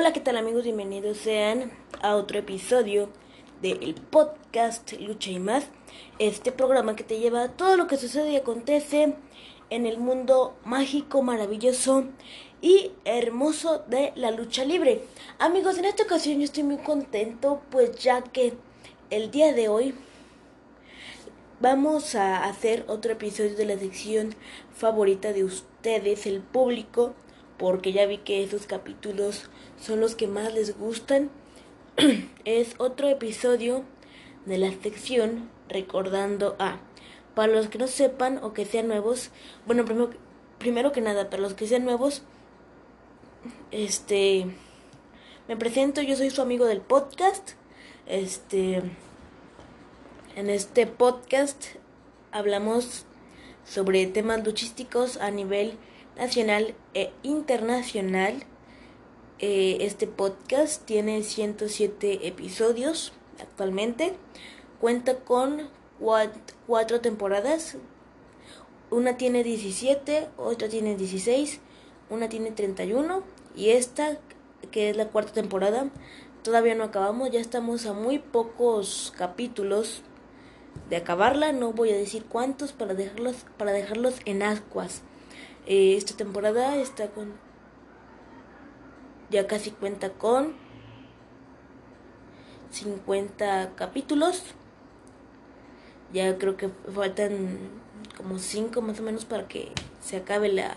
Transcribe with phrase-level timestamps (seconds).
[0.00, 0.64] Hola, ¿qué tal amigos?
[0.64, 3.10] Bienvenidos sean a otro episodio
[3.60, 5.66] del podcast Lucha y más.
[6.18, 9.14] Este programa que te lleva a todo lo que sucede y acontece
[9.68, 12.04] en el mundo mágico, maravilloso
[12.62, 15.02] y hermoso de la lucha libre.
[15.38, 18.54] Amigos, en esta ocasión yo estoy muy contento pues ya que
[19.10, 19.94] el día de hoy
[21.60, 24.34] vamos a hacer otro episodio de la sección
[24.72, 27.12] favorita de ustedes, el público
[27.58, 29.50] porque ya vi que esos capítulos
[29.80, 31.30] son los que más les gustan.
[32.44, 33.84] es otro episodio
[34.46, 36.78] de la sección recordando a.
[37.34, 39.30] Para los que no sepan o que sean nuevos,
[39.66, 40.10] bueno, primero,
[40.58, 42.22] primero que nada, para los que sean nuevos,
[43.70, 44.46] este,
[45.48, 47.52] me presento, yo soy su amigo del podcast.
[48.06, 48.82] Este,
[50.36, 51.64] en este podcast
[52.32, 53.06] hablamos
[53.64, 55.78] sobre temas luchísticos a nivel
[56.16, 58.44] nacional e internacional.
[59.42, 64.12] Eh, este podcast tiene 107 episodios actualmente.
[64.78, 67.78] Cuenta con cuatro, temporadas.
[68.90, 71.58] Una tiene 17, otra tiene 16,
[72.10, 73.22] una tiene 31
[73.56, 74.18] y esta,
[74.70, 75.88] que es la cuarta temporada,
[76.42, 77.30] todavía no acabamos.
[77.30, 80.02] Ya estamos a muy pocos capítulos
[80.90, 81.52] de acabarla.
[81.52, 85.00] No voy a decir cuántos para dejarlos, para dejarlos en ascuas.
[85.64, 87.48] Eh, esta temporada está con.
[89.30, 90.54] Ya casi cuenta con
[92.70, 94.42] 50 capítulos.
[96.12, 97.58] Ya creo que faltan
[98.16, 100.76] como 5 más o menos para que se acabe la.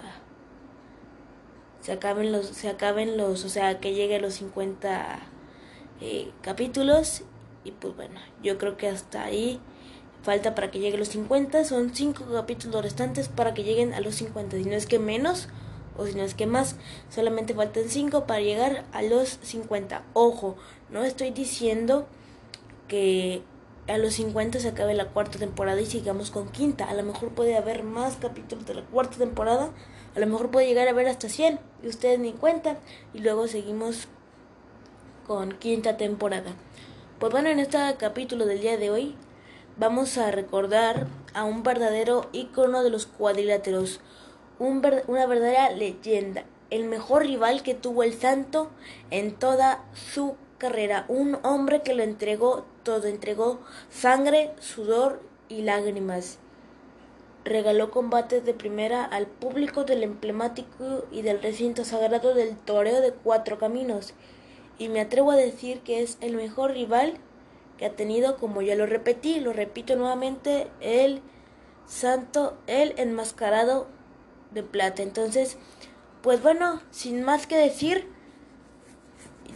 [1.81, 2.47] Se acaben los.
[2.47, 3.43] Se acaben los.
[3.43, 5.19] O sea, que llegue a los 50
[6.01, 7.23] eh, capítulos.
[7.63, 9.59] Y pues bueno, yo creo que hasta ahí
[10.21, 11.63] falta para que llegue a los 50.
[11.65, 14.57] Son 5 capítulos restantes para que lleguen a los 50.
[14.57, 15.47] Si no es que menos
[15.97, 16.75] o si no es que más,
[17.09, 20.03] solamente faltan 5 para llegar a los 50.
[20.13, 20.55] Ojo,
[20.89, 22.07] no estoy diciendo
[22.87, 23.43] que
[23.87, 26.85] a los 50 se acabe la cuarta temporada y sigamos con quinta.
[26.85, 29.71] A lo mejor puede haber más capítulos de la cuarta temporada.
[30.15, 32.77] A lo mejor puede llegar a haber hasta 100 y ustedes ni cuenta.
[33.13, 34.07] Y luego seguimos
[35.27, 36.53] con quinta temporada.
[37.19, 39.15] Pues bueno, en este capítulo del día de hoy
[39.77, 44.01] vamos a recordar a un verdadero ícono de los cuadriláteros,
[44.67, 48.71] una verdadera leyenda, el mejor rival que tuvo el santo
[49.11, 53.59] en toda su carrera, un hombre que lo entregó todo, entregó
[53.89, 56.39] sangre, sudor y lágrimas.
[57.43, 63.11] Regaló combates de primera al público del emblemático y del recinto sagrado del toreo de
[63.11, 64.13] cuatro caminos,
[64.77, 67.17] y me atrevo a decir que es el mejor rival
[67.77, 71.21] que ha tenido, como ya lo repetí, lo repito nuevamente, el
[71.85, 73.87] santo, el enmascarado
[74.53, 75.03] de plata.
[75.03, 75.57] Entonces,
[76.21, 78.07] pues bueno, sin más que decir,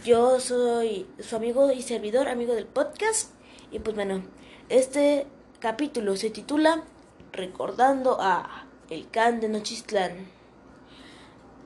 [0.04, 3.32] yo soy su amigo y servidor, amigo del podcast.
[3.70, 4.22] Y pues bueno,
[4.68, 5.26] este
[5.60, 6.84] capítulo se titula
[7.32, 10.26] Recordando a El Can de Nochistlán.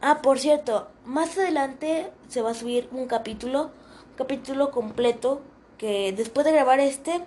[0.00, 3.70] Ah, por cierto, más adelante se va a subir un capítulo,
[4.10, 5.43] un capítulo completo
[5.78, 7.25] que después de grabar este,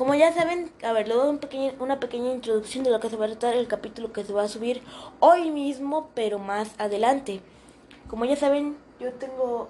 [0.00, 1.38] como ya saben, a ver, luego
[1.78, 4.44] una pequeña introducción de lo que se va a tratar el capítulo que se va
[4.44, 4.80] a subir
[5.18, 7.42] hoy mismo, pero más adelante.
[8.08, 9.68] Como ya saben, yo tengo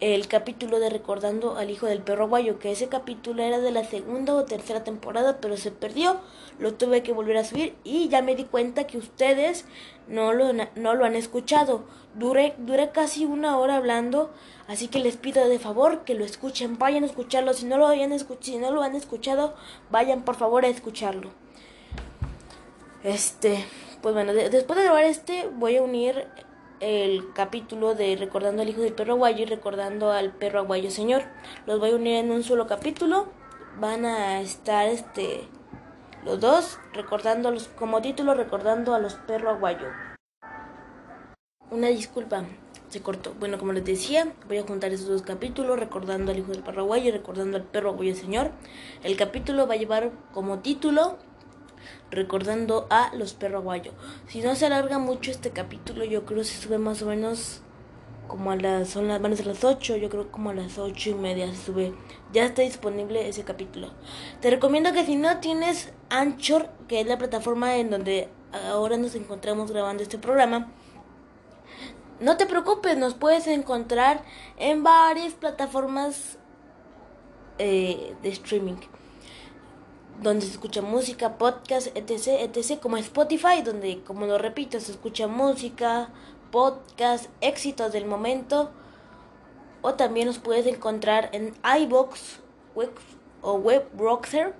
[0.00, 3.84] el capítulo de Recordando al Hijo del Perro Guayo, que ese capítulo era de la
[3.84, 6.16] segunda o tercera temporada, pero se perdió,
[6.58, 9.64] lo tuve que volver a subir y ya me di cuenta que ustedes
[10.08, 11.84] no lo, no lo han escuchado.
[12.14, 14.30] Duré, duré casi una hora hablando,
[14.66, 17.86] así que les pido de favor que lo escuchen, vayan a escucharlo, si no lo,
[17.86, 19.54] habían si no lo han escuchado,
[19.90, 21.30] vayan por favor a escucharlo.
[23.04, 23.64] Este,
[24.02, 26.26] pues bueno, después de grabar este voy a unir
[26.80, 31.22] el capítulo de Recordando al Hijo del Perro Aguayo y Recordando al Perro Aguayo Señor.
[31.66, 33.28] Los voy a unir en un solo capítulo.
[33.78, 35.46] Van a estar este
[36.24, 40.09] los dos recordando los, como título Recordando a los Perro Aguayo.
[41.70, 42.44] Una disculpa,
[42.88, 43.34] se cortó.
[43.38, 46.82] Bueno, como les decía, voy a juntar esos dos capítulos, recordando al hijo del perro
[46.82, 48.50] aguayo y recordando al perro aguayo señor.
[49.04, 51.18] El capítulo va a llevar como título
[52.10, 53.94] recordando a los perros guayos.
[54.26, 57.62] Si no se alarga mucho este capítulo, yo creo que se sube más o menos
[58.26, 60.78] como a las, son las, van a ser las 8, yo creo como a las
[60.78, 61.92] ocho y media se sube.
[62.32, 63.90] Ya está disponible ese capítulo.
[64.40, 69.14] Te recomiendo que si no tienes Anchor, que es la plataforma en donde ahora nos
[69.14, 70.72] encontramos grabando este programa,
[72.20, 74.22] no te preocupes, nos puedes encontrar
[74.56, 76.38] en varias plataformas
[77.58, 78.76] eh, de streaming
[80.22, 85.26] donde se escucha música, podcast, etc, etc, como Spotify, donde, como lo repito, se escucha
[85.26, 86.10] música,
[86.50, 88.70] podcast éxitos del momento.
[89.82, 92.40] O también nos puedes encontrar en iBox
[93.40, 94.54] o Web Browser.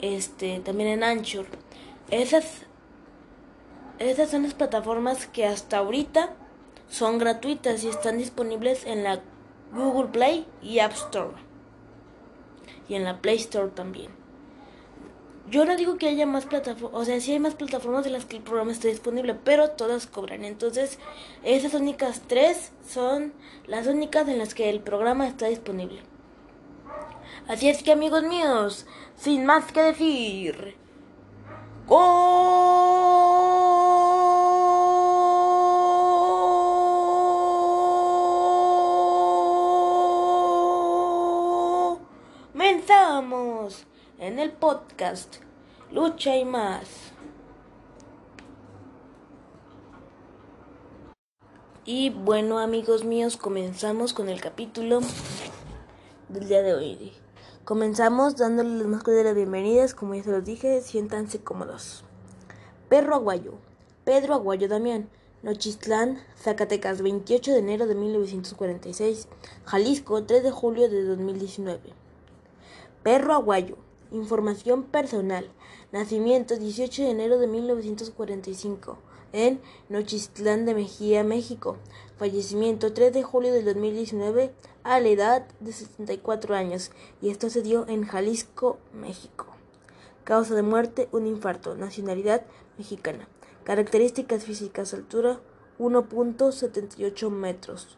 [0.00, 1.46] Este, también en Anchor.
[2.10, 2.62] Esas,
[4.10, 6.34] esas son las plataformas que hasta ahorita
[6.88, 9.20] son gratuitas y están disponibles en la
[9.72, 11.34] Google Play y App Store.
[12.88, 14.10] Y en la Play Store también.
[15.48, 18.24] Yo no digo que haya más plataformas, o sea, sí hay más plataformas en las
[18.24, 20.44] que el programa esté disponible, pero todas cobran.
[20.44, 20.98] Entonces,
[21.42, 23.32] esas únicas tres son
[23.66, 26.02] las únicas en las que el programa está disponible.
[27.48, 30.76] Así es que, amigos míos, sin más que decir,
[44.18, 45.36] en el podcast
[45.90, 47.12] Lucha y más.
[51.84, 55.00] Y bueno amigos míos, comenzamos con el capítulo
[56.30, 57.12] del día de hoy.
[57.64, 62.04] Comenzamos dándoles las más cordiales bienvenidas, como ya se los dije, siéntanse cómodos.
[62.88, 63.58] Perro Aguayo,
[64.04, 65.10] Pedro Aguayo Damián,
[65.42, 69.28] Nochistlán, Zacatecas, 28 de enero de 1946,
[69.66, 72.01] Jalisco, 3 de julio de 2019.
[73.02, 73.78] Perro Aguayo,
[74.12, 75.50] Información personal.
[75.90, 78.98] Nacimiento 18 de enero de 1945
[79.32, 79.58] en
[79.88, 81.78] Nochistlán de Mejía, México.
[82.18, 84.52] Fallecimiento 3 de julio de 2019
[84.84, 86.90] a la edad de 74 años
[87.22, 89.46] y esto se dio en Jalisco, México.
[90.24, 91.74] Causa de muerte, un infarto.
[91.74, 92.44] Nacionalidad
[92.76, 93.26] mexicana.
[93.64, 95.40] Características físicas, altura
[95.78, 97.96] 1.78 metros.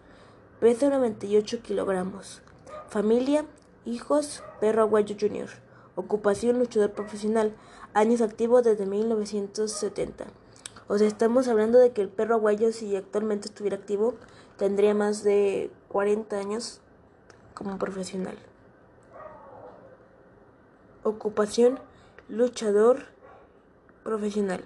[0.61, 2.41] Peso 98 kilogramos.
[2.89, 3.45] Familia,
[3.85, 5.49] hijos, perro aguayo junior.
[5.97, 7.55] Ocupación luchador profesional.
[7.93, 10.27] Años activos desde 1970.
[10.89, 14.15] O sea, estamos hablando de que el perro aguayo, si actualmente estuviera activo,
[14.57, 16.81] tendría más de 40 años
[17.55, 18.37] como profesional.
[21.03, 21.79] Ocupación
[22.29, 23.07] luchador
[24.03, 24.65] profesional.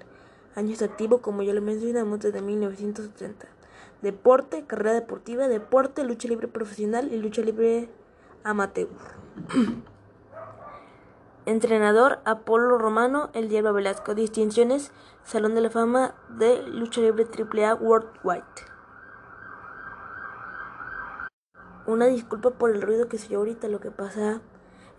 [0.54, 3.46] Años activos, como ya lo mencionamos, desde 1970.
[4.02, 7.88] Deporte, carrera deportiva, deporte, lucha libre profesional y lucha libre
[8.44, 8.88] amateur.
[11.46, 14.14] Entrenador Apolo Romano, El Diablo Velasco.
[14.14, 14.92] Distinciones
[15.24, 18.44] Salón de la Fama de Lucha Libre AAA Worldwide.
[21.86, 23.68] Una disculpa por el ruido que se oyó ahorita.
[23.68, 24.42] Lo que pasa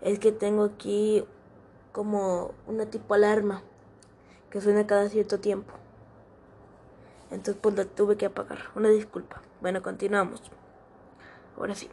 [0.00, 1.24] es que tengo aquí
[1.92, 3.62] como una tipo alarma
[4.50, 5.72] que suena cada cierto tiempo.
[7.30, 8.58] Entonces pues la tuve que apagar.
[8.74, 9.40] Una disculpa.
[9.60, 10.42] Bueno, continuamos.
[11.56, 11.88] Ahora sí.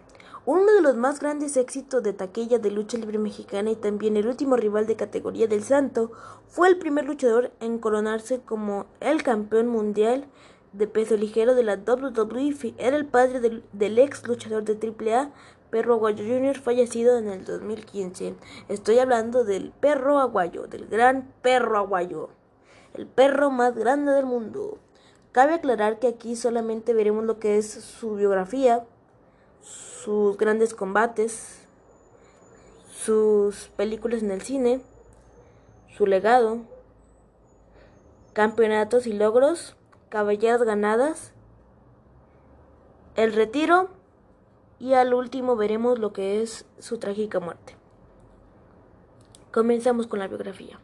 [0.47, 4.27] Uno de los más grandes éxitos de taquilla de lucha libre mexicana y también el
[4.27, 6.13] último rival de categoría del Santo,
[6.47, 10.29] fue el primer luchador en coronarse como el campeón mundial
[10.71, 12.75] de peso ligero de la WWE.
[12.77, 14.77] Era el padre del, ex luchador de
[15.11, 15.33] AAA,
[15.69, 18.35] Perro Aguayo Jr., fallecido en el 2015.
[18.69, 22.29] Estoy hablando del Perro Aguayo, del gran Perro Aguayo,
[22.93, 24.77] el perro más grande del mundo.
[25.33, 28.85] Cabe aclarar que aquí solamente veremos lo que es su biografía,
[29.67, 31.67] sus grandes combates,
[32.89, 34.81] sus películas en el cine,
[35.97, 36.61] su legado,
[38.33, 39.75] campeonatos y logros,
[40.09, 41.33] caballeras ganadas,
[43.15, 43.89] el retiro
[44.79, 47.75] y al último veremos lo que es su trágica muerte.
[49.51, 50.79] Comenzamos con la biografía.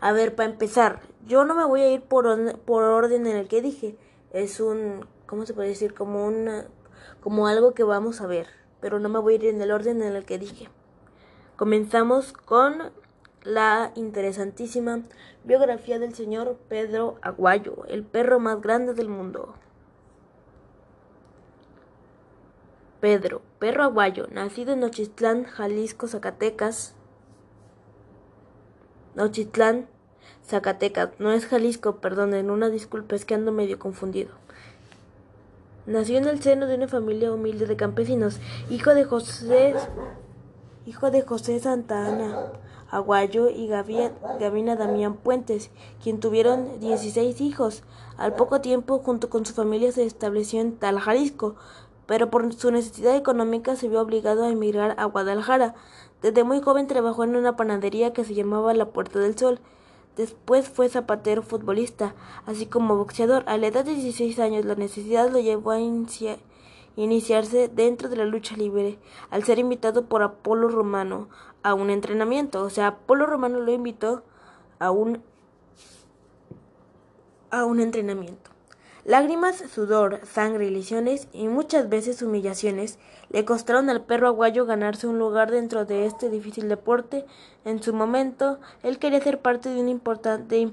[0.00, 3.46] A ver, para empezar, yo no me voy a ir por, por orden en el
[3.46, 3.96] que dije.
[4.32, 5.94] Es un, ¿cómo se puede decir?
[5.94, 6.66] Como una
[7.20, 8.48] como algo que vamos a ver,
[8.80, 10.68] pero no me voy a ir en el orden en el que dije.
[11.56, 12.92] Comenzamos con
[13.42, 15.02] la interesantísima
[15.44, 19.54] biografía del señor Pedro Aguayo, el perro más grande del mundo.
[23.00, 26.94] Pedro, perro aguayo, nacido en Nochistlán, Jalisco, Zacatecas.
[29.16, 29.88] Nochistlán,
[30.46, 34.30] Zacatecas, no es Jalisco, perdonen, una disculpa, es que ando medio confundido.
[35.84, 38.38] Nació en el seno de una familia humilde de campesinos,
[38.70, 39.74] hijo de José,
[40.86, 42.52] hijo de José Santa Ana
[42.88, 45.70] Aguayo y Gavina Damián Puentes,
[46.00, 47.82] quien tuvieron 16 hijos.
[48.16, 51.56] Al poco tiempo, junto con su familia, se estableció en Tal, Jalisco,
[52.06, 55.74] pero por su necesidad económica se vio obligado a emigrar a Guadalajara.
[56.20, 59.58] Desde muy joven trabajó en una panadería que se llamaba La Puerta del Sol.
[60.16, 62.14] Después fue zapatero futbolista,
[62.44, 63.44] así como boxeador.
[63.46, 65.80] A la edad de 16 años la necesidad lo llevó a
[66.96, 68.98] iniciarse dentro de la lucha libre,
[69.30, 71.28] al ser invitado por Apolo Romano
[71.62, 72.62] a un entrenamiento.
[72.62, 74.22] O sea, Apolo Romano lo invitó
[74.78, 75.22] a un
[77.50, 78.51] a un entrenamiento.
[79.04, 85.18] Lágrimas, sudor, sangre, lesiones y muchas veces humillaciones le costaron al perro aguayo ganarse un
[85.18, 87.26] lugar dentro de este difícil deporte.
[87.64, 90.72] En su momento, él quería ser parte de un importante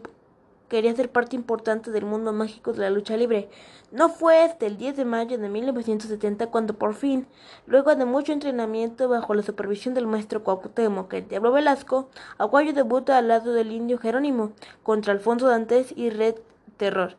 [0.67, 3.49] quería ser parte importante del mundo mágico de la lucha libre.
[3.91, 7.25] No fue hasta el 10 de mayo de 1970 cuando por fin,
[7.65, 13.17] luego de mucho entrenamiento bajo la supervisión del maestro Cuauhtémoc el Diablo Velasco, Aguayo debuta
[13.17, 14.51] al lado del indio Jerónimo
[14.83, 16.35] contra Alfonso Dantes y Red
[16.77, 17.15] Terror.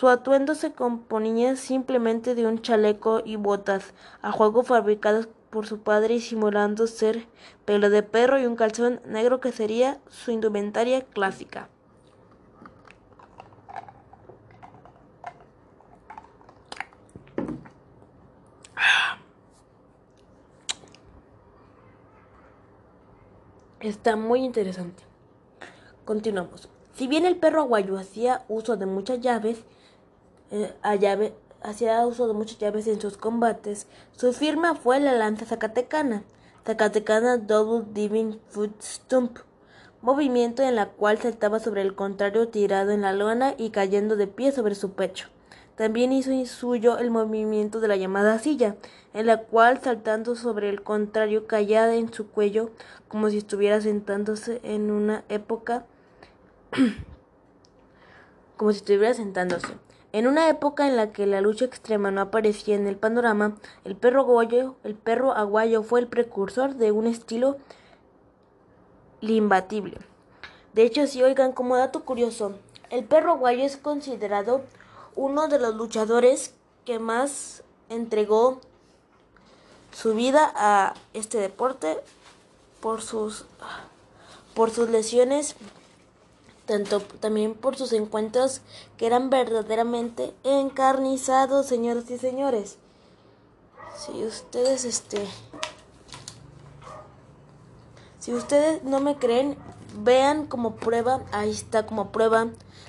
[0.00, 3.92] Su atuendo se componía simplemente de un chaleco y botas
[4.22, 7.26] a juego fabricados por su padre y simulando ser
[7.66, 11.68] pelo de perro y un calzón negro que sería su indumentaria clásica.
[23.80, 25.02] Está muy interesante.
[26.06, 26.70] Continuamos.
[26.94, 29.62] Si bien el perro aguayo hacía uso de muchas llaves,
[31.62, 36.24] hacía uso de muchas llaves en sus combates, su firma fue la lanza zacatecana,
[36.66, 39.38] Zacatecana Double Diving Foot Stump,
[40.02, 44.26] movimiento en la cual saltaba sobre el contrario tirado en la lona y cayendo de
[44.26, 45.28] pie sobre su pecho.
[45.76, 48.76] También hizo suyo el movimiento de la llamada silla,
[49.14, 52.70] en la cual saltando sobre el contrario caía en su cuello
[53.08, 55.86] como si estuviera sentándose en una época
[58.56, 59.68] como si estuviera sentándose.
[60.12, 63.94] En una época en la que la lucha extrema no aparecía en el panorama, el
[63.94, 67.58] perro aguayo, el perro aguayo fue el precursor de un estilo
[69.20, 69.98] imbatible.
[70.72, 72.54] De hecho, si oigan como dato curioso,
[72.90, 74.62] el perro aguayo es considerado
[75.14, 78.60] uno de los luchadores que más entregó
[79.92, 81.98] su vida a este deporte
[82.80, 83.44] por sus
[84.54, 85.56] por sus lesiones
[86.70, 88.60] tanto también por sus encuentros
[88.96, 92.76] que eran verdaderamente encarnizados, señoras y señores.
[93.96, 95.26] Si ustedes este
[98.20, 99.56] si ustedes no me creen,
[99.98, 102.46] vean como prueba, ahí está como prueba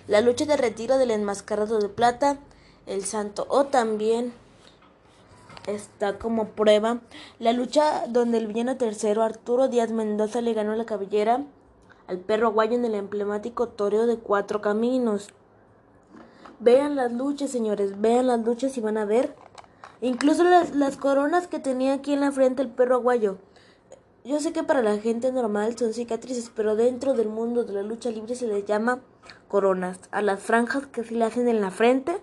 [0.07, 2.37] la lucha de retiro del enmascarado de plata,
[2.85, 4.31] el santo, o también
[5.65, 6.99] está como prueba
[7.39, 11.45] la lucha donde el villano tercero Arturo Díaz Mendoza le ganó la cabellera
[12.11, 15.29] al perro aguayo en el emblemático toreo de cuatro caminos.
[16.59, 19.33] Vean las luchas, señores, vean las luchas y van a ver.
[20.01, 23.37] Incluso las, las coronas que tenía aquí en la frente el perro aguayo.
[24.25, 27.81] Yo sé que para la gente normal son cicatrices, pero dentro del mundo de la
[27.81, 28.99] lucha libre se les llama
[29.47, 29.97] coronas.
[30.11, 32.21] A las franjas que se le hacen en la frente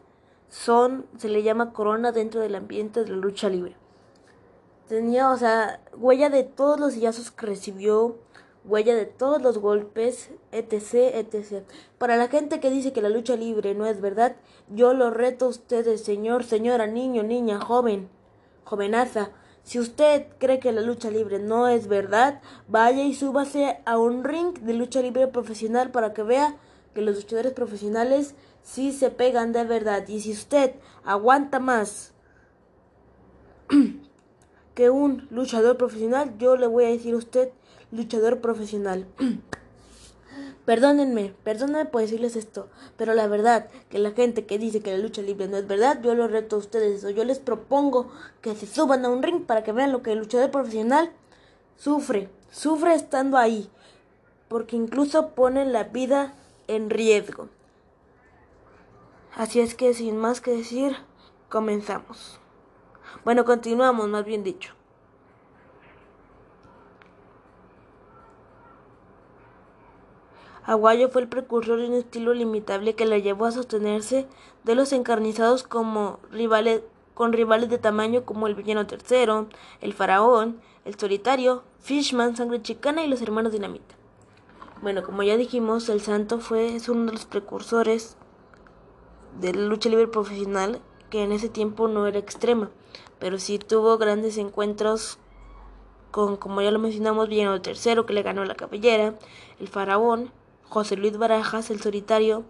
[0.51, 3.75] son, se le llama corona dentro del ambiente de la lucha libre.
[4.87, 8.19] Tenía, o sea, huella de todos los sillazos que recibió,
[8.65, 11.65] huella de todos los golpes, etc, etc.
[11.99, 14.37] Para la gente que dice que la lucha libre no es verdad,
[14.69, 18.09] yo lo reto a ustedes, señor, señora, niño, niña, joven,
[18.65, 19.31] jovenaza.
[19.63, 24.25] Si usted cree que la lucha libre no es verdad, vaya y súbase a un
[24.25, 26.57] ring de lucha libre profesional para que vea
[26.95, 30.07] que los luchadores profesionales sí se pegan de verdad.
[30.09, 30.75] Y si usted
[31.05, 32.15] aguanta más
[34.75, 37.51] que un luchador profesional, yo le voy a decir a usted
[37.91, 39.07] luchador profesional.
[40.65, 42.69] Perdónenme, perdónenme por decirles esto,
[42.99, 46.03] pero la verdad que la gente que dice que la lucha libre no es verdad,
[46.03, 48.11] yo lo reto a ustedes o yo les propongo
[48.43, 51.11] que se suban a un ring para que vean lo que el luchador profesional
[51.79, 53.71] sufre, sufre estando ahí,
[54.49, 56.35] porque incluso pone la vida
[56.67, 57.49] en riesgo.
[59.35, 60.97] Así es que sin más que decir,
[61.49, 62.41] comenzamos.
[63.25, 64.78] Bueno, continuamos, más bien dicho.
[70.69, 74.27] Aguayo fue el precursor de un estilo limitable que le llevó a sostenerse
[74.65, 76.83] de los encarnizados como rivales,
[77.15, 79.47] con rivales de tamaño como el Villano Tercero,
[79.81, 83.95] el Faraón, el Solitario, Fishman, Sangre Chicana y los Hermanos Dinamita.
[84.83, 88.19] Bueno, como ya dijimos, el Santo fue es uno de los precursores
[89.41, 92.69] de la lucha libre profesional que en ese tiempo no era extrema,
[93.19, 95.19] pero sí tuvo grandes encuentros
[96.11, 99.15] con, como ya lo mencionamos, Villano Tercero que le ganó la cabellera,
[99.61, 100.31] el Faraón,
[100.69, 102.45] José Luis Barajas, el solitario,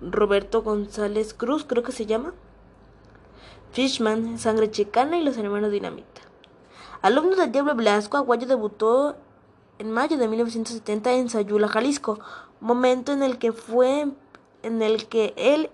[0.00, 2.34] Roberto González Cruz, creo que se llama,
[3.72, 6.22] Fishman, Sangre Chicana y los hermanos Dinamita.
[7.02, 9.16] Alumno del Diablo Blasco, Aguayo debutó
[9.78, 12.18] en mayo de 1970 en Sayula, Jalisco,
[12.60, 14.06] momento en el que fue
[14.62, 15.70] en el que él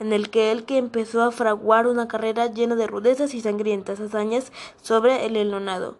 [0.00, 4.00] en el que él que empezó a fraguar una carrera llena de rudezas y sangrientas
[4.00, 5.96] hazañas sobre el elonado.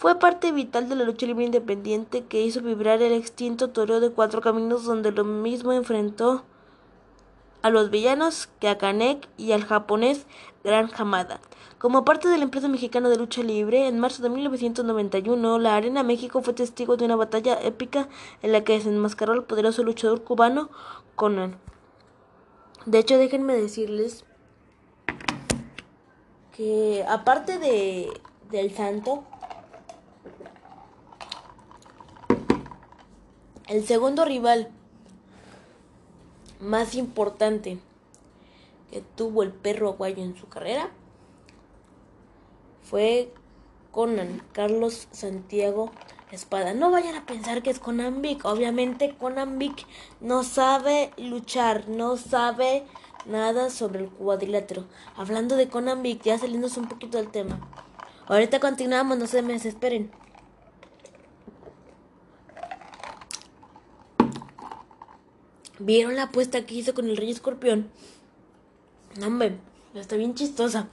[0.00, 4.10] Fue parte vital de la lucha libre independiente que hizo vibrar el extinto toreo de
[4.10, 6.42] cuatro caminos donde lo mismo enfrentó
[7.60, 10.24] a los villanos que a Kanek y al japonés
[10.64, 11.38] Gran Hamada.
[11.76, 16.02] Como parte de la empresa mexicana de lucha libre, en marzo de 1991, la Arena
[16.02, 18.08] México fue testigo de una batalla épica
[18.40, 20.70] en la que desenmascaró al poderoso luchador cubano
[21.14, 21.58] Conan.
[22.86, 24.24] De hecho, déjenme decirles
[26.52, 28.08] que aparte de
[28.50, 29.24] del santo,
[33.70, 34.68] el segundo rival
[36.58, 37.78] más importante
[38.90, 40.90] que tuvo el perro aguayo en su carrera
[42.82, 43.32] fue
[43.92, 45.92] Conan Carlos Santiago
[46.32, 46.74] Espada.
[46.74, 48.44] No vayan a pensar que es Conan Vic.
[48.44, 49.86] Obviamente Conan Vic
[50.20, 52.84] no sabe luchar, no sabe
[53.24, 54.86] nada sobre el cuadrilátero.
[55.14, 57.60] Hablando de Conan Vic, ya saliéndose un poquito del tema.
[58.26, 60.10] Ahorita continuamos, no se me desesperen.
[65.80, 67.90] ¿Vieron la apuesta que hizo con el Rey Escorpión?
[69.24, 69.56] Hombre,
[69.94, 70.90] está bien chistosa.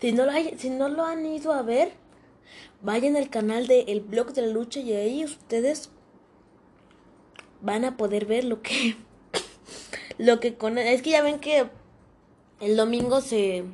[0.00, 1.92] Si no, lo si no lo han ido a ver,
[2.80, 5.90] vayan al canal de El Blog de la Lucha y ahí ustedes
[7.60, 8.96] van a poder ver lo que
[10.18, 11.68] lo que con es que ya ven que
[12.60, 13.64] el domingo se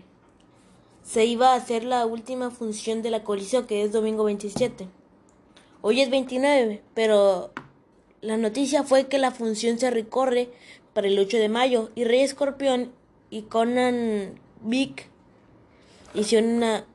[1.05, 4.89] se iba a hacer la última función de la colisión que es domingo 27.
[5.81, 7.53] Hoy es 29, pero
[8.21, 10.49] la noticia fue que la función se recorre
[10.95, 12.93] para el 8 de mayo y Rey Escorpión
[13.31, 15.09] y Conan Vic
[16.15, 16.87] hicieron una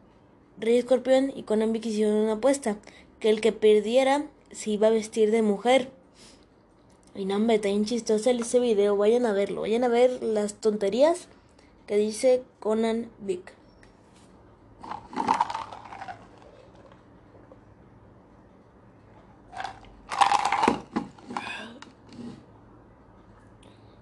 [0.59, 2.77] Rey Escorpión y Conan Vic hicieron una apuesta
[3.19, 5.89] que el que perdiera se iba a vestir de mujer.
[7.15, 8.95] Y no, hombre, está bien chistoso ese video.
[8.95, 9.61] Vayan a verlo.
[9.61, 11.27] Vayan a ver las tonterías
[11.87, 13.53] que dice Conan Vic.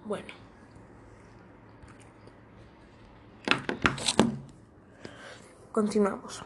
[0.04, 0.26] Bueno.
[5.72, 6.42] Continuamos.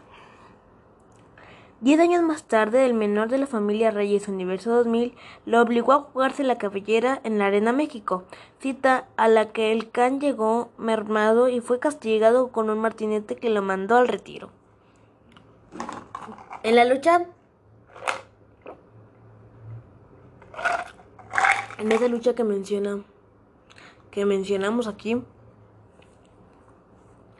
[1.80, 6.00] Diez años más tarde, el menor de la familia Reyes Universo 2000 lo obligó a
[6.00, 8.24] jugarse la cabellera en la Arena México,
[8.58, 13.50] cita a la que el can llegó mermado y fue castigado con un martinete que
[13.50, 14.50] lo mandó al retiro.
[16.62, 17.26] En la lucha
[21.78, 23.02] en esa lucha que menciona
[24.10, 25.22] que mencionamos aquí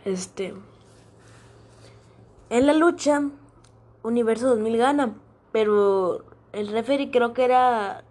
[0.04, 0.54] este
[2.50, 3.22] en la lucha,
[4.02, 5.14] Universo 2000 gana,
[5.52, 8.04] pero el referee creo que era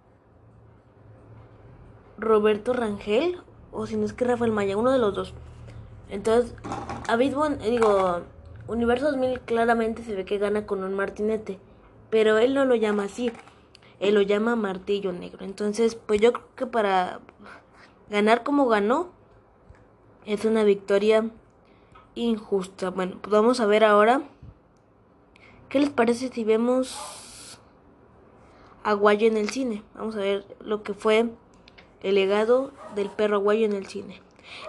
[2.18, 3.40] Roberto Rangel,
[3.72, 5.34] o si no es que Rafael Maya, uno de los dos.
[6.10, 6.54] Entonces,
[7.08, 8.22] Abismo, digo,
[8.68, 11.58] Universo 2000 claramente se ve que gana con un martinete,
[12.10, 13.32] pero él no lo llama así,
[14.00, 15.44] él lo llama martillo negro.
[15.44, 17.20] Entonces, pues yo creo que para
[18.10, 19.08] ganar como ganó,
[20.26, 21.30] es una victoria
[22.14, 22.90] injusta.
[22.90, 24.22] Bueno, pues vamos a ver ahora.
[25.68, 27.58] ¿Qué les parece si vemos
[28.82, 29.82] Aguayo en el cine?
[29.94, 31.30] Vamos a ver lo que fue
[32.02, 34.20] el legado del perro aguayo en el cine.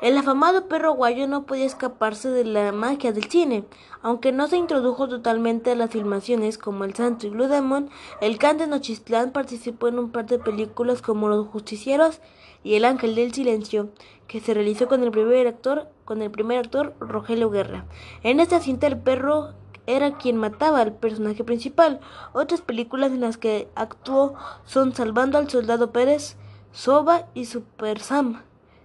[0.02, 3.66] El afamado perro aguayo no podía escaparse de la magia del cine,
[4.02, 7.90] aunque no se introdujo totalmente a las filmaciones como El Santo y Blue Demon,
[8.22, 12.22] el Can de Nochistlán participó en un par de películas como Los Justicieros
[12.64, 13.90] y El Ángel del Silencio,
[14.28, 17.86] que se realizó con el primer actor, con el primer actor Rogelio Guerra.
[18.24, 19.54] En esta cinta el perro
[19.88, 22.00] era quien mataba al personaje principal.
[22.34, 26.38] Otras películas en las que actuó son Salvando al Soldado Pérez,
[26.72, 28.42] Soba y Super Sam,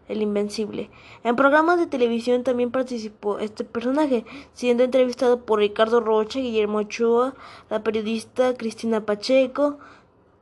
[0.09, 0.91] el Invencible.
[1.25, 7.35] En programas de televisión también participó este personaje, siendo entrevistado por Ricardo Rocha, Guillermo Ochoa,
[7.69, 9.79] la periodista Cristina Pacheco,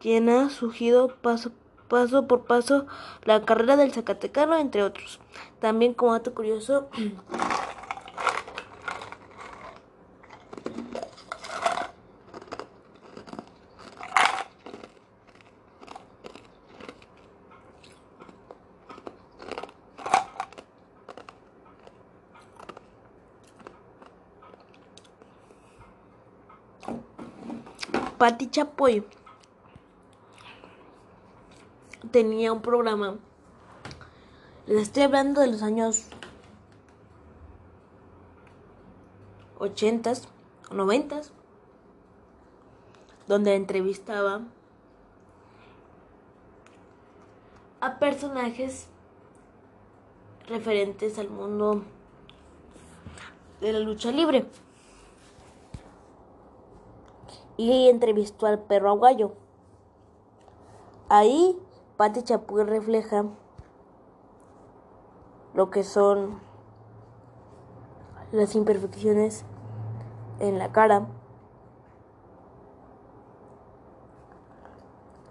[0.00, 1.50] quien ha surgido paso
[1.88, 2.86] paso por paso
[3.24, 5.20] la carrera del Zacatecano, entre otros.
[5.60, 6.88] También como dato curioso,
[28.18, 29.04] Pati Chapoy
[32.10, 33.16] tenía un programa.
[34.66, 36.04] Les estoy hablando de los años
[39.58, 40.12] 80
[40.70, 41.22] o 90
[43.26, 44.42] donde entrevistaba
[47.80, 48.88] a personajes
[50.46, 51.82] referentes al mundo
[53.60, 54.46] de la lucha libre.
[57.58, 59.32] y entrevistó al perro aguayo.
[61.10, 61.58] Ahí
[61.98, 63.24] Pati Chapuy refleja
[65.52, 66.38] lo que son
[68.30, 69.44] las imperfecciones
[70.38, 71.08] en la cara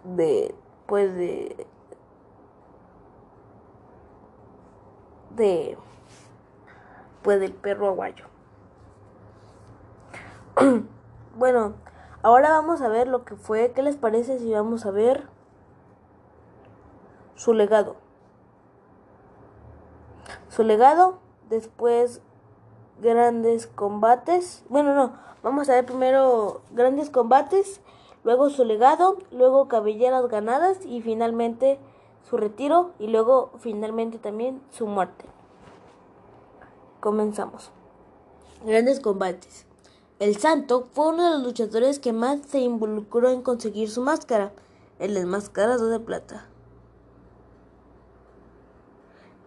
[0.03, 0.53] de
[0.87, 1.65] pues de
[5.37, 5.77] de
[7.21, 8.25] pues del perro aguayo.
[11.37, 11.75] bueno,
[12.23, 15.36] ahora vamos a ver lo que fue, ¿qué les parece si vamos a ver
[17.37, 17.95] su legado?
[20.49, 21.19] Su legado,
[21.49, 22.21] después
[22.99, 24.63] grandes combates.
[24.67, 27.79] Bueno, no, vamos a ver primero grandes combates,
[28.23, 31.79] luego su legado, luego cabelleras ganadas y finalmente
[32.27, 35.25] su retiro y luego finalmente también su muerte.
[36.99, 37.71] Comenzamos.
[38.65, 39.65] Grandes combates.
[40.19, 44.51] El Santo fue uno de los luchadores que más se involucró en conseguir su máscara,
[44.97, 46.47] el desmascarado de plata.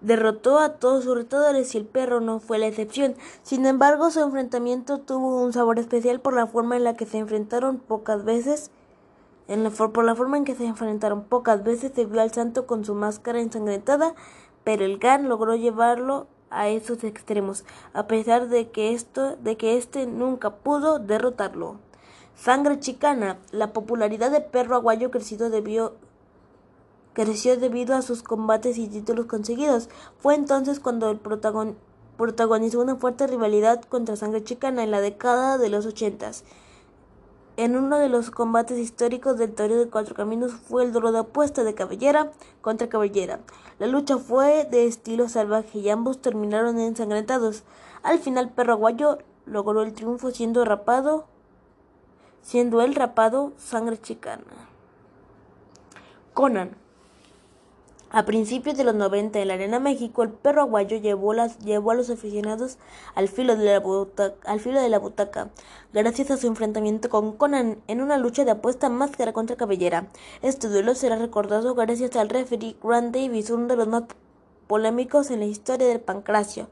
[0.00, 3.14] Derrotó a todos sus retadores y el perro no fue la excepción.
[3.42, 7.18] Sin embargo, su enfrentamiento tuvo un sabor especial por la forma en la que se
[7.18, 8.70] enfrentaron pocas veces.
[9.76, 12.94] Por la forma en que se enfrentaron pocas veces se vio al santo con su
[12.94, 14.14] máscara ensangrentada,
[14.62, 19.76] pero el Gan logró llevarlo a esos extremos, a pesar de que esto, de que
[19.76, 21.76] éste nunca pudo derrotarlo.
[22.36, 23.38] Sangre chicana.
[23.50, 25.94] La popularidad de perro aguayo crecido debió
[27.20, 29.90] creció debido a sus combates y títulos conseguidos.
[30.20, 35.68] Fue entonces cuando el protagonizó una fuerte rivalidad contra Sangre Chicana en la década de
[35.68, 36.44] los ochentas.
[37.58, 41.18] En uno de los combates históricos del Toreo de Cuatro Caminos fue el duelo de
[41.18, 43.40] apuesta de cabellera contra cabellera.
[43.78, 47.64] La lucha fue de estilo salvaje y ambos terminaron ensangrentados.
[48.02, 51.26] Al final Perro Aguayo logró el triunfo siendo rapado,
[52.40, 54.70] siendo el rapado Sangre Chicana.
[56.32, 56.79] Conan
[58.10, 61.32] a principios de los 90 en la Arena México, el perro aguayo llevó,
[61.64, 62.78] llevó a los aficionados
[63.14, 65.50] al filo, de la butaca, al filo de la butaca,
[65.92, 70.08] gracias a su enfrentamiento con Conan en una lucha de apuesta máscara contra cabellera.
[70.42, 74.04] Este duelo será recordado gracias al referee Grant Davis, uno de los más
[74.66, 76.68] polémicos en la historia del pancracio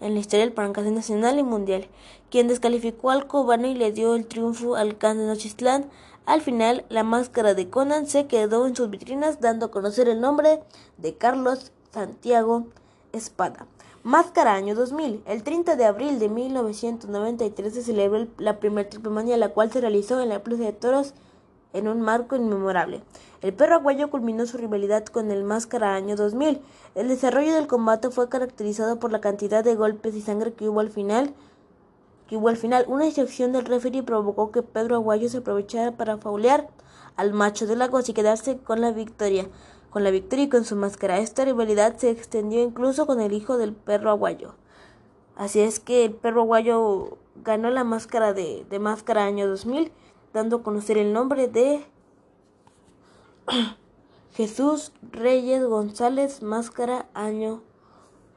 [0.00, 1.88] en la historia del pancracio nacional y mundial,
[2.30, 5.86] quien descalificó al cubano y le dio el triunfo al Can de Nochistlán
[6.28, 10.20] al final, la máscara de Conan se quedó en sus vitrinas dando a conocer el
[10.20, 10.60] nombre
[10.98, 12.66] de Carlos Santiago
[13.12, 13.66] Espada.
[14.02, 15.22] Máscara año 2000.
[15.24, 20.20] El 30 de abril de 1993 se celebró la primera triple la cual se realizó
[20.20, 21.14] en la Plaza de Toros
[21.72, 23.00] en un marco inmemorable.
[23.40, 26.60] El perro aguayo culminó su rivalidad con el Máscara año 2000.
[26.94, 30.80] El desarrollo del combate fue caracterizado por la cantidad de golpes y sangre que hubo
[30.80, 31.32] al final,
[32.28, 32.84] que hubo al final.
[32.86, 36.68] Una excepción del referee provocó que Pedro Aguayo se aprovechara para faulear
[37.16, 39.48] al macho de Lagos y quedarse con la victoria.
[39.90, 41.18] Con la victoria y con su máscara.
[41.18, 44.54] Esta rivalidad se extendió incluso con el hijo del perro aguayo.
[45.34, 49.90] Así es que el perro aguayo ganó la máscara de, de máscara año 2000,
[50.34, 51.84] dando a conocer el nombre de
[54.34, 57.62] Jesús Reyes González, máscara año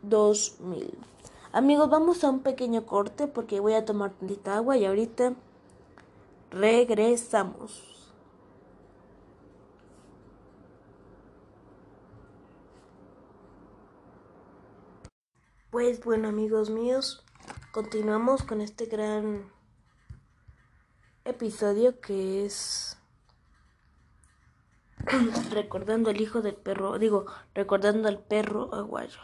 [0.04, 1.11] 2000.
[1.54, 5.34] Amigos, vamos a un pequeño corte porque voy a tomar tantita agua y ahorita
[6.50, 8.10] regresamos.
[15.72, 17.26] Pues bueno amigos míos,
[17.74, 19.52] continuamos con este gran
[21.26, 22.98] episodio que es
[25.52, 29.20] recordando al hijo del perro, digo, recordando al perro aguayo.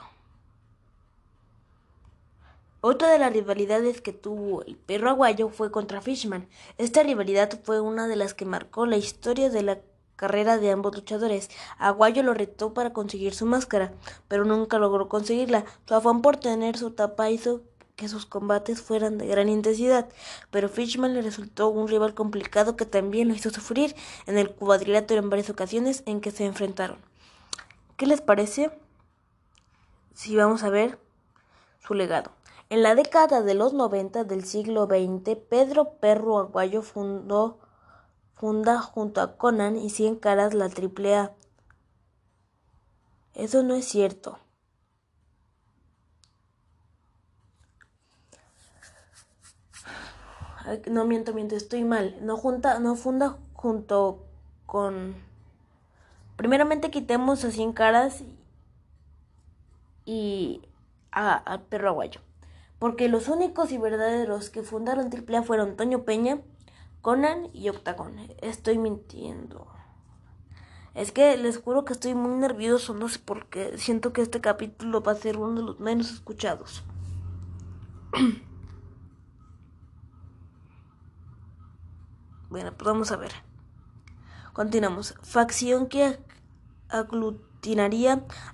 [2.79, 6.47] Otra de las rivalidades que tuvo el perro aguayo fue contra Fishman.
[6.77, 9.79] Esta rivalidad fue una de las que marcó la historia de la
[10.15, 11.49] carrera de ambos luchadores.
[11.79, 13.93] Aguayo lo retó para conseguir su máscara,
[14.27, 15.65] pero nunca logró conseguirla.
[15.87, 17.61] Su afán por tener su tapa hizo
[17.95, 20.07] que sus combates fueran de gran intensidad,
[20.51, 23.95] pero Fishman le resultó un rival complicado que también lo hizo sufrir
[24.27, 26.99] en el cuadrilátero en varias ocasiones en que se enfrentaron.
[27.95, 28.69] ¿Qué les parece?
[30.13, 30.99] Si vamos a ver
[31.79, 32.36] su legado.
[32.69, 37.59] En la década de los 90 del siglo XX, Pedro Perro Aguayo fundó,
[38.33, 41.31] funda junto a Conan y Cien Caras la AAA.
[43.35, 44.39] Eso no es cierto.
[50.91, 52.17] No miento, miento, estoy mal.
[52.21, 54.25] No junta, no funda junto
[54.65, 55.15] con.
[56.35, 58.23] Primeramente quitemos a Cien Caras
[60.03, 60.61] y
[61.11, 62.26] a, Perro Aguayo
[62.79, 66.41] porque los únicos y verdaderos que fundaron AAA fueron Toño Peña,
[67.01, 68.15] Conan y Octagon.
[68.41, 69.67] Estoy mintiendo.
[70.93, 73.77] Es que les juro que estoy muy nervioso, no sé por qué.
[73.77, 76.83] Siento que este capítulo va a ser uno de los menos escuchados.
[82.49, 83.31] bueno, pues vamos a ver.
[84.53, 85.15] Continuamos.
[85.21, 86.17] Facción que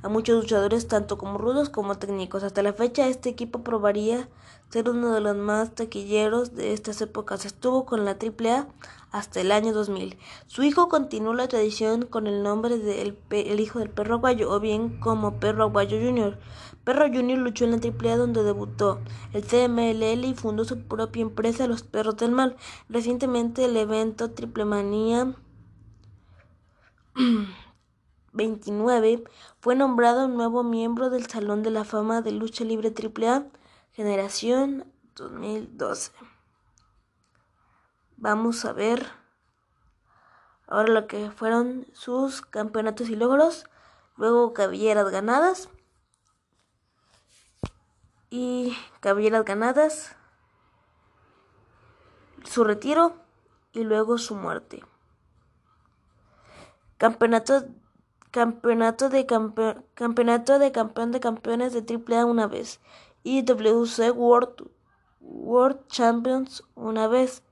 [0.01, 2.43] a muchos luchadores, tanto como rudos como técnicos.
[2.43, 4.27] Hasta la fecha, este equipo probaría
[4.69, 7.45] ser uno de los más taquilleros de estas épocas.
[7.45, 8.67] Estuvo con la AAA
[9.11, 10.17] hasta el año 2000.
[10.47, 14.59] Su hijo continuó la tradición con el nombre de el, hijo del perro aguayo o
[14.59, 16.39] bien como perro aguayo junior.
[16.83, 18.99] Perro Junior luchó en la AAA donde debutó
[19.31, 22.57] el CMLL y fundó su propia empresa Los Perros del Mal.
[22.89, 25.33] Recientemente el evento Triple Manía
[28.33, 29.23] 29
[29.59, 33.45] fue nombrado nuevo miembro del Salón de la Fama de Lucha Libre AAA
[33.91, 36.11] Generación 2012.
[38.17, 39.05] Vamos a ver
[40.67, 43.65] ahora lo que fueron sus campeonatos y logros.
[44.17, 45.69] Luego cabelleras ganadas.
[48.31, 50.15] Y cabelleras ganadas.
[52.45, 53.15] Su retiro
[53.73, 54.83] y luego su muerte.
[56.97, 57.65] Campeonato,
[58.33, 62.79] campeonato, de, campeonato de campeón de campeones de AAA una vez.
[63.23, 64.71] Y WC World,
[65.21, 67.43] World Champions una vez.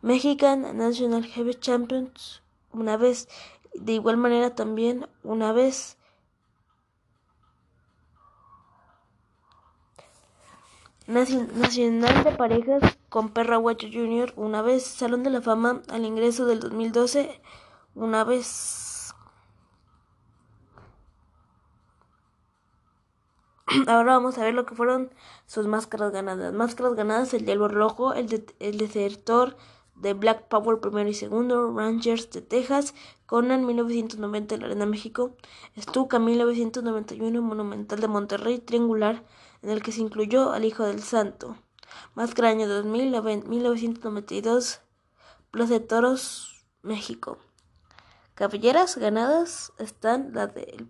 [0.00, 3.28] Mexican National Heavy Champions una vez,
[3.74, 5.98] de igual manera también una vez.
[11.08, 14.32] Nacional de Parejas con Perra Guacho Jr.
[14.36, 17.40] una vez, Salón de la Fama al ingreso del 2012
[17.96, 18.83] una vez.
[23.86, 25.10] Ahora vamos a ver lo que fueron
[25.46, 26.52] sus máscaras ganadas.
[26.52, 29.56] Máscaras ganadas, el de rojo, el, de, el desertor,
[29.96, 32.94] de Black Power primero y segundo, Rangers de Texas,
[33.26, 35.36] Conan 1990 en la Arena México,
[35.78, 39.24] Stuka 1991 Monumental de Monterrey, Triangular,
[39.62, 41.56] en el que se incluyó al Hijo del Santo.
[42.14, 44.80] Máscara año 2000, 1992,
[45.50, 47.38] Plaza de Toros, México.
[48.34, 50.86] Cabelleras ganadas están las de...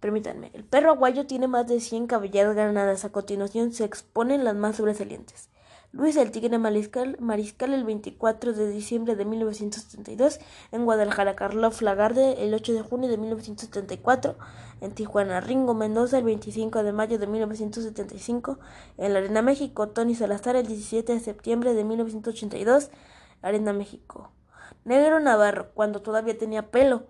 [0.00, 3.04] Permítanme, el perro aguayo tiene más de 100 cabelleras ganadas.
[3.04, 5.48] A continuación se exponen las más sobresalientes.
[5.92, 12.44] Luis el Tigre Mariscal, Mariscal el 24 de diciembre de 1972 en Guadalajara, Carlos Lagarde
[12.44, 14.36] el 8 de junio de 1974
[14.82, 18.58] en Tijuana, Ringo Mendoza el 25 de mayo de 1975
[18.98, 22.90] en la Arena México, Tony Salazar el 17 de septiembre de 1982
[23.40, 24.32] Arena México.
[24.84, 27.04] Negro Navarro, cuando todavía tenía pelo.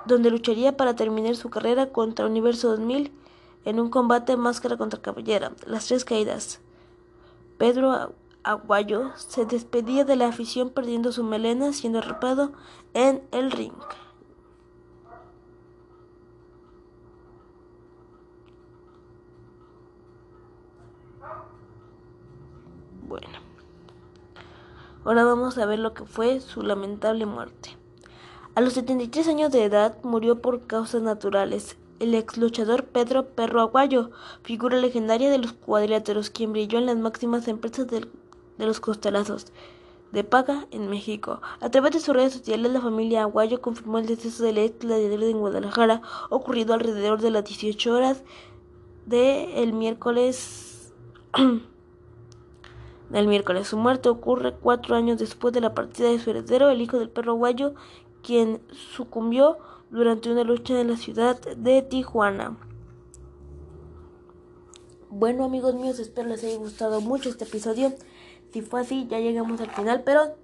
[0.04, 3.12] donde lucharía para terminar su carrera contra Universo 2000
[3.64, 5.52] en un combate máscara contra cabellera.
[5.64, 6.60] Las tres caídas.
[7.56, 12.50] Pedro Aguayo se despedía de la afición perdiendo su melena siendo rapado
[12.94, 13.74] en el ring.
[23.10, 23.26] Bueno,
[25.04, 27.76] ahora vamos a ver lo que fue su lamentable muerte.
[28.54, 33.62] A los 73 años de edad murió por causas naturales el ex luchador Pedro Perro
[33.62, 34.12] Aguayo,
[34.44, 38.06] figura legendaria de los cuadriláteros, quien brilló en las máximas empresas de,
[38.58, 39.46] los costalazos
[40.12, 41.42] de paga en México.
[41.58, 45.24] A través de sus redes sociales, la familia Aguayo confirmó el deceso del ex gladiador
[45.24, 48.22] en Guadalajara, ocurrido alrededor de las 18 horas
[49.04, 50.92] del miércoles.
[53.10, 53.68] del miércoles.
[53.68, 57.10] Su muerte ocurre cuatro años después de la partida de su heredero, el hijo del
[57.10, 57.74] perro Aguayo,
[58.22, 59.58] quien sucumbió
[59.90, 62.56] durante una lucha en la ciudad de Tijuana.
[65.10, 67.92] Bueno amigos míos, espero les haya gustado mucho este episodio.
[68.52, 70.36] Si fue así, ya llegamos al final, pero...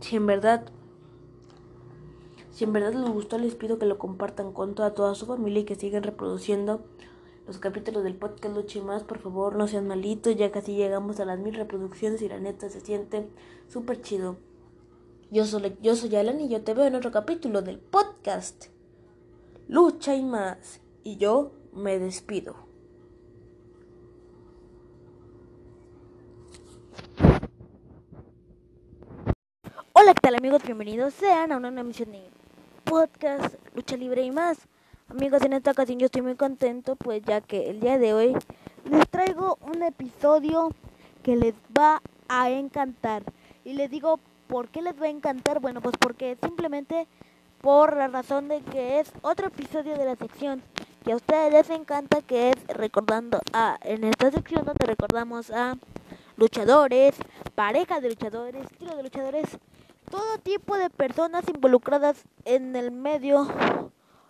[0.00, 0.64] Si en verdad...
[2.62, 5.64] Si en verdad les gustó, les pido que lo compartan con toda, su familia y
[5.64, 6.84] que sigan reproduciendo
[7.44, 11.24] los capítulos del podcast Luche Más, por favor, no sean malitos, ya casi llegamos a
[11.24, 13.28] las mil reproducciones y la neta se siente
[13.66, 14.36] súper chido.
[15.32, 18.66] Yo soy, yo soy Alan y yo te veo en otro capítulo del podcast
[19.66, 20.80] Lucha y Más.
[21.02, 22.54] Y yo me despido.
[29.94, 30.62] Hola, ¿qué tal amigos?
[30.62, 32.31] Bienvenidos sean a una nueva emisión de
[32.92, 34.58] podcast Lucha Libre y Más.
[35.08, 38.36] Amigos, en esta ocasión yo estoy muy contento, pues ya que el día de hoy
[38.84, 40.68] les traigo un episodio
[41.22, 43.22] que les va a encantar.
[43.64, 45.60] Y les digo, ¿por qué les va a encantar?
[45.60, 47.06] Bueno, pues porque simplemente
[47.62, 50.62] por la razón de que es otro episodio de la sección
[51.02, 55.78] que a ustedes les encanta, que es recordando a, en esta sección donde recordamos a
[56.36, 57.14] luchadores,
[57.54, 59.46] parejas de luchadores, estilos de luchadores,
[60.10, 63.48] todo tipo de personas involucradas en el medio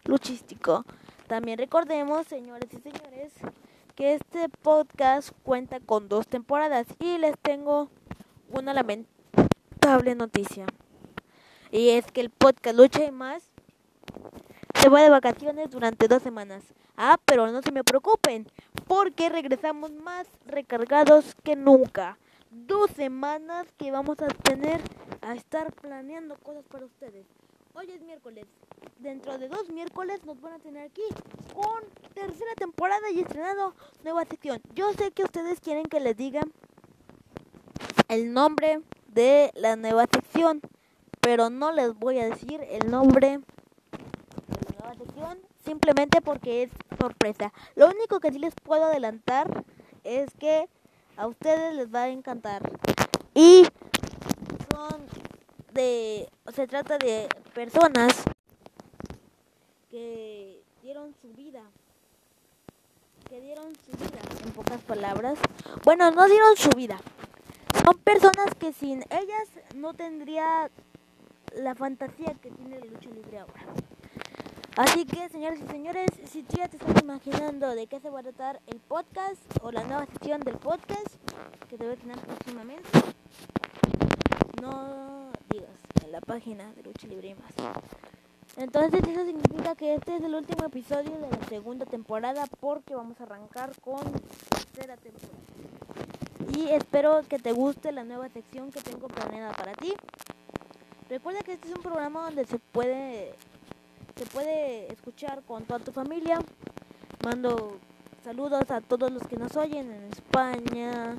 [0.04, 0.84] luchístico.
[1.26, 3.32] También recordemos, señores y señores,
[3.94, 7.88] que este podcast cuenta con dos temporadas y les tengo
[8.50, 10.66] una lamentable noticia.
[11.70, 13.42] Y es que el podcast Lucha y más
[14.74, 16.64] se va de vacaciones durante dos semanas.
[16.96, 18.46] Ah, pero no se me preocupen,
[18.86, 22.18] porque regresamos más recargados que nunca.
[22.54, 24.78] Dos semanas que vamos a tener
[25.22, 27.24] a estar planeando cosas para ustedes.
[27.72, 28.44] Hoy es miércoles.
[28.98, 31.00] Dentro de dos miércoles nos van a tener aquí
[31.54, 34.60] con tercera temporada y estrenado nueva sección.
[34.74, 36.42] Yo sé que ustedes quieren que les diga
[38.08, 40.60] el nombre de la nueva sección,
[41.22, 46.70] pero no les voy a decir el nombre de la nueva sección simplemente porque es
[47.00, 47.50] sorpresa.
[47.76, 49.64] Lo único que sí les puedo adelantar
[50.04, 50.68] es que
[51.16, 52.62] a ustedes les va a encantar.
[53.34, 53.66] Y
[54.70, 55.06] son
[55.72, 58.22] de se trata de personas
[59.90, 61.62] que dieron su vida.
[63.28, 65.38] Que dieron su vida en pocas palabras.
[65.84, 66.98] Bueno no dieron su vida.
[67.84, 70.70] Son personas que sin ellas no tendría
[71.56, 73.62] la fantasía que tiene la lucha libre ahora
[74.76, 78.20] Así que, señores y señores, si tú ya te estás imaginando de qué se va
[78.20, 81.08] a tratar el podcast o la nueva sección del podcast
[81.68, 82.88] que te voy a tener próximamente,
[84.62, 87.52] no digas en la página de Lucha Libre y más.
[88.56, 93.20] Entonces eso significa que este es el último episodio de la segunda temporada porque vamos
[93.20, 94.00] a arrancar con
[94.48, 95.38] tercera temporada.
[96.56, 99.92] Y espero que te guste la nueva sección que tengo planeada para ti.
[101.10, 103.34] Recuerda que este es un programa donde se puede
[104.16, 106.40] se puede escuchar con toda tu familia.
[107.24, 107.78] Mando
[108.24, 111.16] saludos a todos los que nos oyen en España,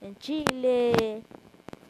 [0.00, 1.22] en Chile,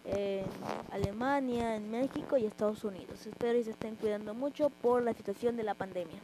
[0.05, 0.45] en
[0.93, 3.27] Alemania, en México y Estados Unidos.
[3.27, 6.21] Espero y se estén cuidando mucho por la situación de la pandemia.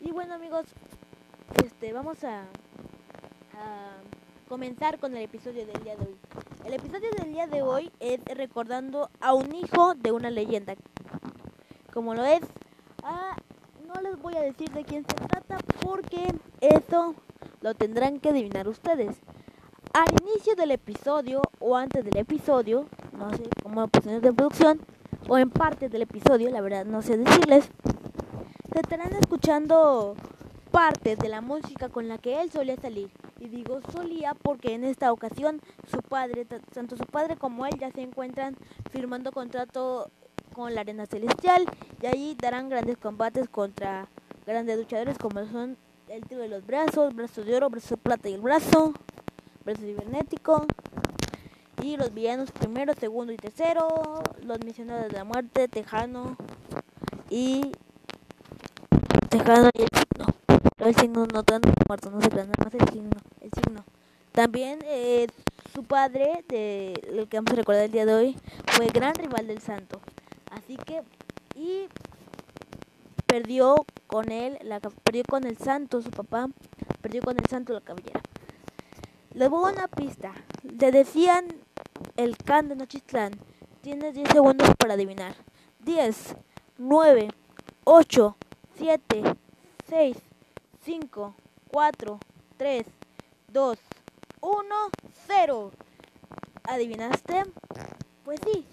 [0.00, 0.66] Y bueno amigos,
[1.64, 3.94] este vamos a, a
[4.48, 6.16] comenzar con el episodio del día de hoy.
[6.66, 10.74] El episodio del día de hoy es recordando a un hijo de una leyenda.
[11.92, 12.40] Como lo es,
[13.04, 13.36] ah,
[13.86, 17.14] no les voy a decir de quién se trata porque eso
[17.60, 19.16] lo tendrán que adivinar ustedes
[19.94, 22.86] al inicio del episodio o antes del episodio,
[23.16, 24.80] no sé cómo posiciones de producción,
[25.28, 27.70] o en parte del episodio, la verdad no sé decirles,
[28.72, 30.16] se estarán escuchando
[30.72, 33.08] partes de la música con la que él solía salir.
[33.38, 37.92] Y digo solía porque en esta ocasión su padre, tanto su padre como él ya
[37.92, 38.56] se encuentran
[38.90, 40.10] firmando contrato
[40.54, 41.66] con la Arena Celestial
[42.00, 44.08] y allí darán grandes combates contra
[44.46, 45.76] grandes luchadores como son
[46.08, 48.94] el tiro de los brazos, brazo de oro, brazo de plata y el brazo,
[49.64, 50.66] brazo cibernético.
[51.82, 54.22] Y los villanos primero, segundo y tercero.
[54.42, 56.36] Los misioneros de la muerte, Tejano
[57.28, 57.72] y
[59.28, 60.34] Tejano y el signo.
[60.78, 63.84] el signo no tanto muerto, no se crean, más el signo, el signo.
[64.32, 65.26] También eh,
[65.74, 68.36] su padre, de, el que vamos a recordar el día de hoy,
[68.66, 70.00] fue gran rival del santo.
[70.64, 71.02] Así que,
[71.54, 71.88] y
[73.26, 76.48] perdió con él, la, perdió con el santo, su papá,
[77.02, 78.22] perdió con el santo la cabellera.
[79.34, 80.32] Le voy una pista.
[80.62, 81.48] Le decían
[82.16, 83.32] el can de Nochistlán.
[83.82, 85.34] Tienes 10 segundos para adivinar.
[85.80, 86.34] 10,
[86.78, 87.28] 9,
[87.84, 88.36] 8,
[88.78, 89.22] 7,
[89.86, 90.16] 6,
[90.82, 91.34] 5,
[91.70, 92.20] 4,
[92.56, 92.86] 3,
[93.48, 93.78] 2,
[94.40, 94.66] 1,
[95.26, 95.72] 0.
[96.62, 97.42] ¿Adivinaste?
[98.24, 98.64] Pues sí.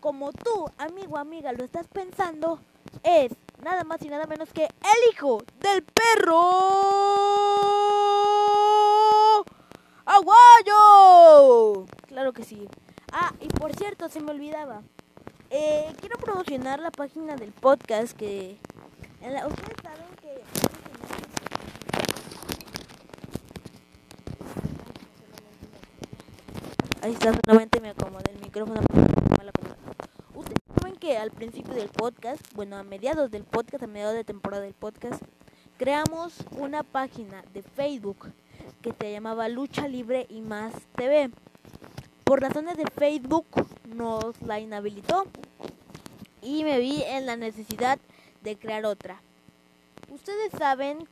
[0.00, 2.58] Como tú, amigo amiga, lo estás pensando,
[3.02, 3.32] es
[3.62, 6.40] nada más y nada menos que el hijo del perro
[10.06, 11.84] aguayo.
[12.06, 12.66] Claro que sí.
[13.12, 14.80] Ah, y por cierto, se me olvidaba.
[15.50, 18.56] Eh, quiero promocionar la página del podcast que...
[19.20, 20.42] ustedes saben que...
[27.02, 28.80] Ahí está, solamente me acomodé el micrófono.
[31.00, 34.74] Que al principio del podcast, bueno, a mediados del podcast, a mediados de temporada del
[34.74, 35.22] podcast,
[35.78, 38.30] creamos una página de Facebook
[38.82, 41.30] que se llamaba Lucha Libre y Más TV.
[42.24, 43.46] Por razones de Facebook
[43.86, 45.26] nos la inhabilitó
[46.42, 47.98] y me vi en la necesidad
[48.42, 49.22] de crear otra.
[50.10, 51.08] Ustedes saben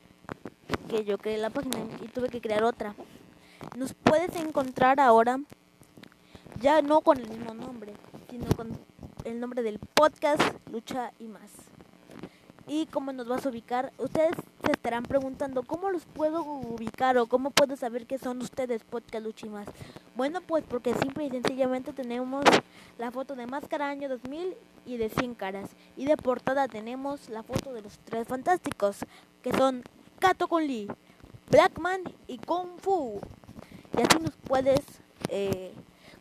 [0.91, 2.95] que yo creé la página y tuve que crear otra.
[3.75, 5.41] Nos puedes encontrar ahora
[6.61, 7.95] ya no con el mismo nombre,
[8.29, 8.77] sino con
[9.25, 11.51] el nombre del podcast Lucha y más
[12.69, 13.93] y cómo nos vas a ubicar.
[13.99, 18.85] Ustedes se estarán preguntando cómo los puedo ubicar o cómo puedo saber que son ustedes
[18.85, 19.67] Podcast Luchimas.
[20.15, 22.45] Bueno, pues porque simple y sencillamente tenemos
[22.99, 24.55] la foto de Máscara Año 2000
[24.87, 25.71] y de 100 caras.
[25.97, 28.99] Y de portada tenemos la foto de los tres fantásticos,
[29.43, 29.83] que son
[30.19, 30.89] Kato con Lee,
[31.51, 33.21] Blackman y Kung Fu.
[33.97, 34.81] Y así nos puedes
[35.29, 35.73] eh,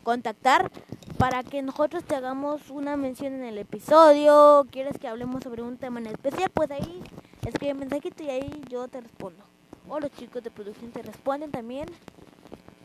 [0.03, 0.71] contactar
[1.17, 5.77] para que nosotros te hagamos una mención en el episodio, quieres que hablemos sobre un
[5.77, 7.01] tema en especial, pues ahí
[7.45, 9.43] escribe mensajito y ahí yo te respondo.
[9.89, 11.87] O los chicos de producción te responden también.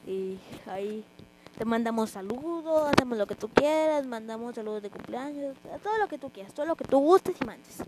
[0.06, 1.04] Y ahí
[1.58, 6.18] te mandamos saludos, hacemos lo que tú quieras, mandamos saludos de cumpleaños, todo lo que
[6.18, 7.82] tú quieras, todo lo que tú gustes y mandes.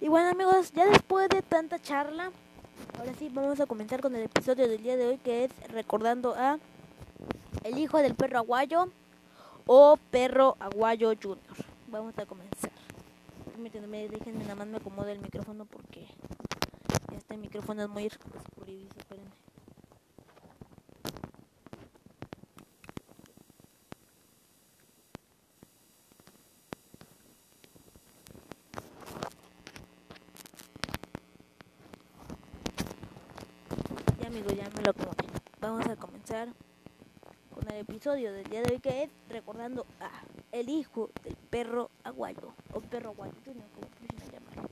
[0.00, 2.32] Y bueno amigos, ya después de tanta charla,
[2.98, 6.34] ahora sí vamos a comenzar con el episodio del día de hoy que es recordando
[6.34, 6.58] a
[7.62, 8.88] el hijo del perro aguayo
[9.66, 11.56] o perro aguayo junior.
[11.88, 12.72] Vamos a comenzar.
[13.46, 16.06] Permítanme, déjenme nada más me acomodo el micrófono porque
[17.16, 19.30] este micrófono es muy oscurizo, espérenme.
[34.20, 35.24] Ya amigo, ya me lo acomodé.
[35.60, 36.48] Vamos a comenzar
[37.68, 40.10] el episodio del día de hoy que es recordando a
[40.52, 43.64] el hijo del perro aguayo o perro aguayo, como
[44.32, 44.70] llamarlo.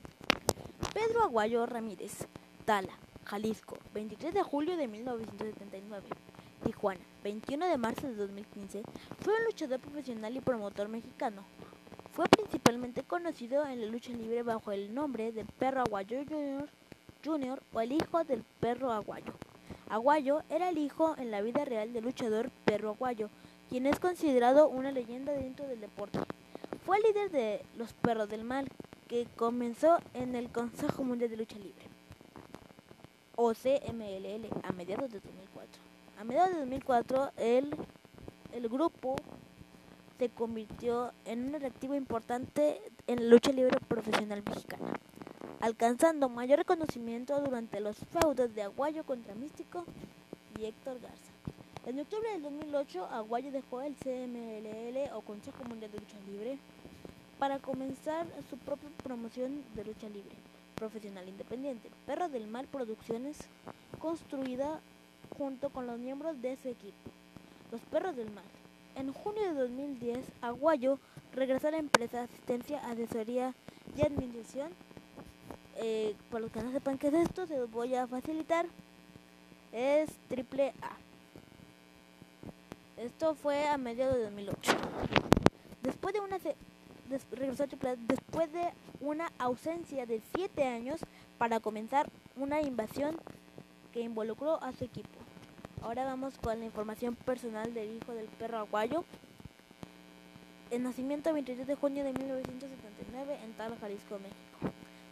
[0.93, 2.27] Pedro Aguayo Ramírez,
[2.65, 2.93] Tala,
[3.25, 6.07] Jalisco, 23 de julio de 1979.
[6.63, 8.83] Tijuana, 21 de marzo de 2015,
[9.19, 11.43] fue un luchador profesional y promotor mexicano.
[12.13, 16.69] Fue principalmente conocido en la lucha libre bajo el nombre de Perro Aguayo Junior,
[17.25, 19.33] Junior o el hijo del perro aguayo.
[19.89, 23.29] Aguayo era el hijo en la vida real del luchador Perro Aguayo,
[23.69, 26.19] quien es considerado una leyenda dentro del deporte.
[26.85, 28.67] Fue el líder de los Perros del Mal,
[29.07, 31.85] que comenzó en el Consejo Mundial de Lucha Libre,
[33.35, 35.81] o CMLL, a mediados de 2004.
[36.19, 37.75] A mediados de 2004, el,
[38.53, 39.15] el grupo
[40.17, 44.93] se convirtió en un atractivo importante en la lucha libre profesional mexicana
[45.63, 49.85] alcanzando mayor reconocimiento durante los feudos de Aguayo contra Místico
[50.59, 51.31] y Héctor Garza.
[51.85, 56.57] En octubre del 2008, Aguayo dejó el CMLL o Consejo Mundial de Lucha Libre
[57.39, 60.35] para comenzar su propia promoción de lucha libre
[60.75, 63.37] profesional independiente, Perro del Mal Producciones,
[63.99, 64.81] construida
[65.37, 67.09] junto con los miembros de su equipo,
[67.71, 68.43] los Perros del Mal.
[68.97, 70.99] En junio de 2010, Aguayo
[71.33, 73.53] regresó a la empresa asistencia, asesoría
[73.95, 74.67] y administración
[75.77, 78.65] eh, para los que no sepan qué es esto, se los voy a facilitar.
[79.71, 80.97] Es triple A.
[83.01, 84.71] Esto fue a mediados de 2008.
[85.81, 86.37] Después de una
[87.09, 88.69] después de
[89.01, 91.01] una ausencia de 7 años
[91.37, 93.17] para comenzar una invasión
[93.91, 95.09] que involucró a su equipo.
[95.81, 99.03] Ahora vamos con la información personal del hijo del perro aguayo.
[100.71, 104.52] El nacimiento 23 de junio de 1979 en Tal, Jalisco, México.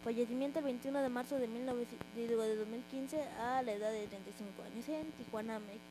[0.04, 5.60] Fallecimiento el 21 de marzo de, 2015 a la edad de 35 años en Tijuana,
[5.60, 5.86] México.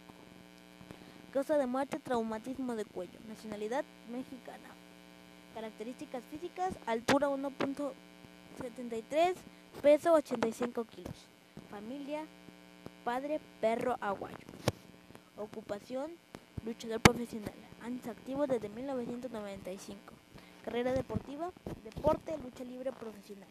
[1.32, 3.20] Causa de muerte, traumatismo de cuello.
[3.28, 4.68] Nacionalidad mexicana.
[5.54, 9.36] Características físicas, altura 1.73,
[9.80, 11.14] peso 85 kilos.
[11.70, 12.26] Familia,
[13.04, 14.44] padre, perro aguayo.
[15.36, 16.10] Ocupación,
[16.64, 17.54] luchador profesional.
[17.80, 20.00] Años activos desde 1995.
[20.64, 21.52] Carrera deportiva,
[21.84, 23.48] deporte, lucha libre profesional.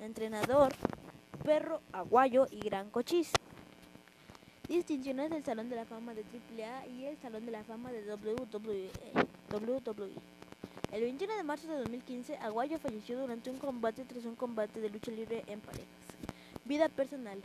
[0.00, 0.72] Entrenador,
[1.44, 3.32] perro aguayo y gran cochís.
[4.66, 8.10] Distinciones del Salón de la Fama de AAA y el Salón de la Fama de
[8.10, 8.90] WWE.
[9.52, 10.14] WWE.
[10.90, 14.88] El 21 de marzo de 2015, Aguayo falleció durante un combate tras un combate de
[14.88, 15.86] lucha libre en parejas.
[16.64, 17.38] Vida personal.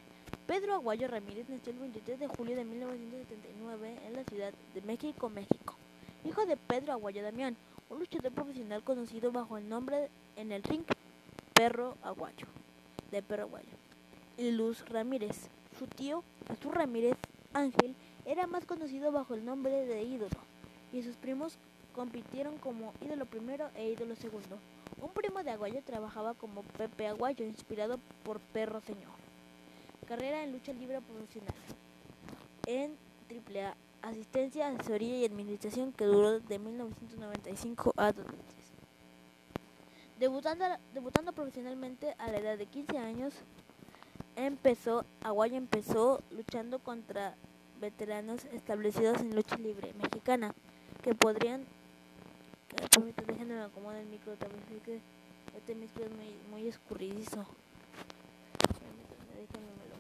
[0.48, 5.30] Pedro Aguayo Ramírez nació el 23 de julio de 1979 en la Ciudad de México,
[5.30, 5.76] México.
[6.24, 7.58] Hijo de Pedro Aguayo Damián,
[7.90, 10.86] un luchador profesional conocido bajo el nombre en el ring
[11.56, 12.48] Perro Aguayo,
[13.12, 13.70] de Perro Aguayo.
[14.38, 15.48] Luz Ramírez.
[15.80, 17.16] Su tío, Jesús Ramírez
[17.54, 17.96] Ángel,
[18.26, 20.38] era más conocido bajo el nombre de Ídolo,
[20.92, 21.58] y sus primos
[21.96, 24.58] compitieron como ídolo primero e ídolo segundo.
[25.02, 29.14] Un primo de Aguayo trabajaba como Pepe Aguayo, inspirado por Perro Señor.
[30.10, 31.56] Carrera en lucha libre profesional.
[32.68, 32.98] En
[33.30, 38.65] AAA, asistencia, asesoría y administración que duró de 1995 a 2003.
[40.20, 43.34] Debutando, debutando profesionalmente a la edad de 15 años,
[44.36, 47.36] empezó, Aguayo empezó luchando contra
[47.82, 50.54] veteranos establecidos en lucha libre mexicana
[51.04, 51.66] que podrían
[52.92, 54.64] Permítame, déjenme acomodar el micro también.
[54.76, 55.00] Es que
[55.56, 57.46] este micro es muy, muy escurridizo.
[58.80, 59.96] Permítanme, déjenme me lo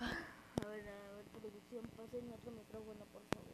[0.00, 3.50] A ver, a ver, producción, pasen otro micrófono, por favor.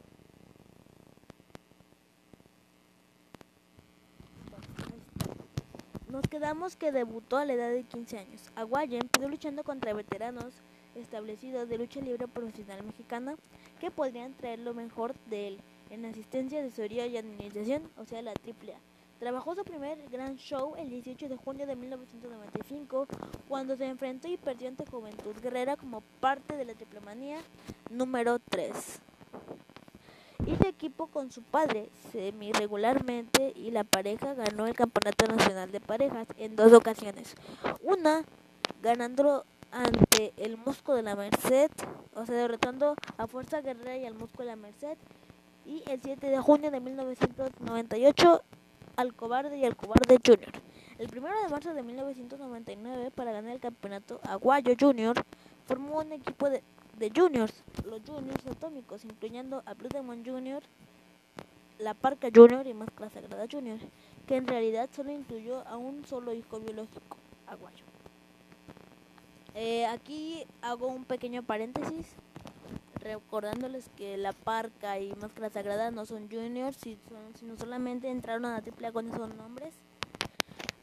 [6.09, 8.41] Nos quedamos que debutó a la edad de 15 años.
[8.55, 10.53] Aguayo empezó luchando contra veteranos
[10.95, 13.35] establecidos de lucha libre profesional mexicana
[13.81, 18.31] que podrían traer lo mejor de él en asistencia, asesoría y administración, o sea, la
[18.31, 18.79] AAA.
[19.19, 23.07] Trabajó su primer gran show el 18 de junio de 1995,
[23.49, 27.39] cuando se enfrentó y perdió ante Juventud Guerrera como parte de la Triple Manía
[27.89, 29.01] número 3.
[30.47, 35.81] Hizo equipo con su padre semi regularmente y la pareja ganó el Campeonato Nacional de
[35.81, 37.35] Parejas en dos ocasiones.
[37.83, 38.23] Una
[38.81, 41.69] ganándolo ante el Musco de la Merced,
[42.15, 44.97] o sea, derrotando a Fuerza Guerrera y al Musco de la Merced,
[45.65, 48.41] y el 7 de junio de 1998
[48.95, 50.51] al Cobarde y al Cobarde Junior.
[50.97, 55.15] El 1 de marzo de 1999, para ganar el campeonato Aguayo Junior,
[55.65, 56.63] formó un equipo de,
[56.97, 57.53] de juniors,
[57.85, 60.63] los juniors atómicos, incluyendo a Blue Demon Junior,
[61.79, 63.77] la Parca Junior y Máscara Sagrada Junior,
[64.25, 67.83] que en realidad solo incluyó a un solo hijo biológico, Aguayo.
[69.53, 72.07] Eh, aquí hago un pequeño paréntesis
[72.99, 78.61] recordándoles que La Parca y Máscara Sagrada no son juniors, sino solamente entraron a la
[78.61, 79.73] triple con esos nombres.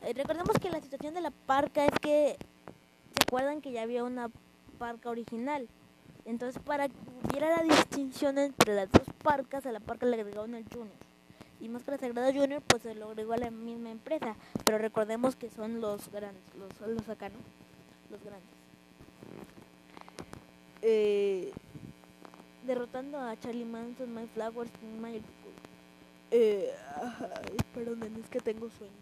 [0.02, 2.36] Eh, recordemos que la situación de La Parca es que,
[3.14, 4.30] ¿se acuerdan que ya había una
[4.78, 5.68] Parca original?
[6.24, 10.54] Entonces, para que hubiera la distinción entre las dos parcas, a la parca le agregaron
[10.54, 10.96] el Junior.
[11.60, 14.36] Y Máscara Sagrada Junior, pues se lo agregó a la misma empresa.
[14.64, 17.36] Pero recordemos que son los grandes, los, los acá, ¿no?
[18.10, 18.48] Los grandes.
[20.82, 21.52] Eh,
[22.66, 24.70] derrotando a Charlie Manson, My Flowers,
[25.00, 25.22] My...
[26.30, 26.74] Eh,
[27.74, 28.92] perdón, es que tengo sueño.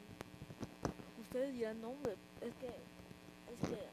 [1.22, 2.66] Ustedes dirán, no, hombre, es que...
[2.66, 3.91] Es que...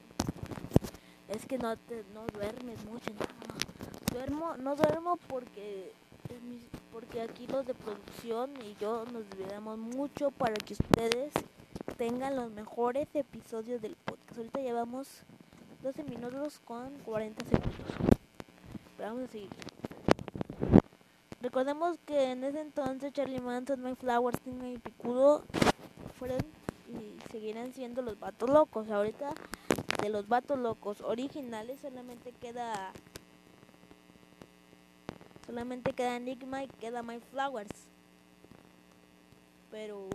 [1.29, 4.13] Es que no, te, no duermes mucho, no.
[4.13, 5.93] Duermo, no duermo porque...
[6.91, 11.31] Porque aquí los de producción y yo nos desviamos mucho para que ustedes
[11.97, 14.37] tengan los mejores episodios del podcast.
[14.37, 15.07] Ahorita llevamos
[15.81, 18.19] 12 minutos con 40 segundos
[18.99, 19.49] vamos a seguir.
[21.41, 25.43] Recordemos que en ese entonces Charlie Manson, My Flowers, y Picudo
[26.17, 26.39] fueron
[26.89, 28.89] y seguirán siendo los vatos locos.
[28.89, 29.29] Ahorita
[30.01, 32.91] de los vatos locos originales solamente queda
[35.45, 37.89] solamente queda Enigma y queda My Flowers.
[39.71, 40.09] Pero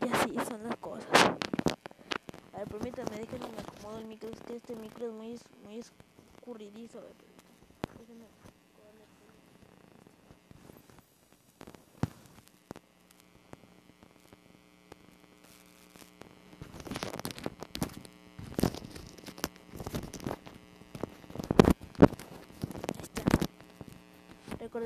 [0.00, 1.08] ya así son las cosas.
[2.52, 5.78] A ver, permítame, déjenme me acomodo el micro, es que este micro es muy, muy
[5.78, 7.02] escurridizo.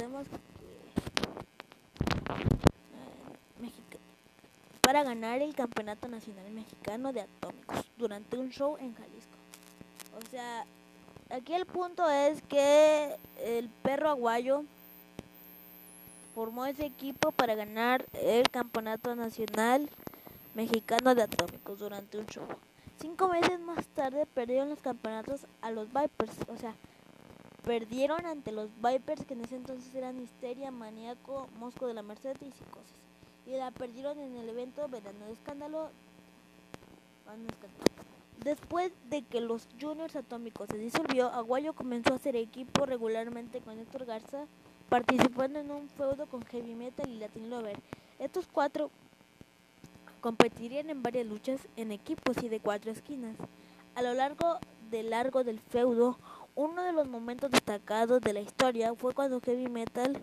[0.01, 0.07] Eh,
[4.81, 9.37] para ganar el campeonato nacional mexicano de atómicos durante un show en Jalisco.
[10.19, 10.65] O sea,
[11.31, 14.65] aquí el punto es que el perro aguayo
[16.35, 19.89] formó ese equipo para ganar el Campeonato Nacional
[20.55, 22.47] Mexicano de Atómicos durante un show.
[23.01, 26.75] Cinco meses más tarde perdieron los campeonatos a los Vipers, o sea,
[27.63, 32.37] perdieron ante los Vipers que en ese entonces eran Histeria, Maníaco, Mosco de la Merced
[32.41, 32.97] y Psicosis.
[33.47, 35.91] Y la perdieron en el evento Verano de Escándalo.
[38.43, 43.79] Después de que los Juniors Atómicos se disolvió, Aguayo comenzó a hacer equipo regularmente con
[43.79, 44.47] Héctor Garza,
[44.89, 47.79] participando en un feudo con Heavy Metal y Latin Lover.
[48.19, 48.91] Estos cuatro
[50.21, 53.37] competirían en varias luchas en equipos y de cuatro esquinas.
[53.95, 54.59] A lo largo
[54.91, 56.19] del largo del feudo,
[56.55, 60.23] uno de los momentos destacados de la historia fue cuando Heavy Metal,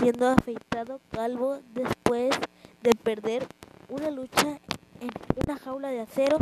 [0.00, 2.34] siendo afeitado calvo después
[2.82, 3.46] de perder
[3.88, 4.58] una lucha
[5.00, 5.10] en
[5.44, 6.38] una jaula de acero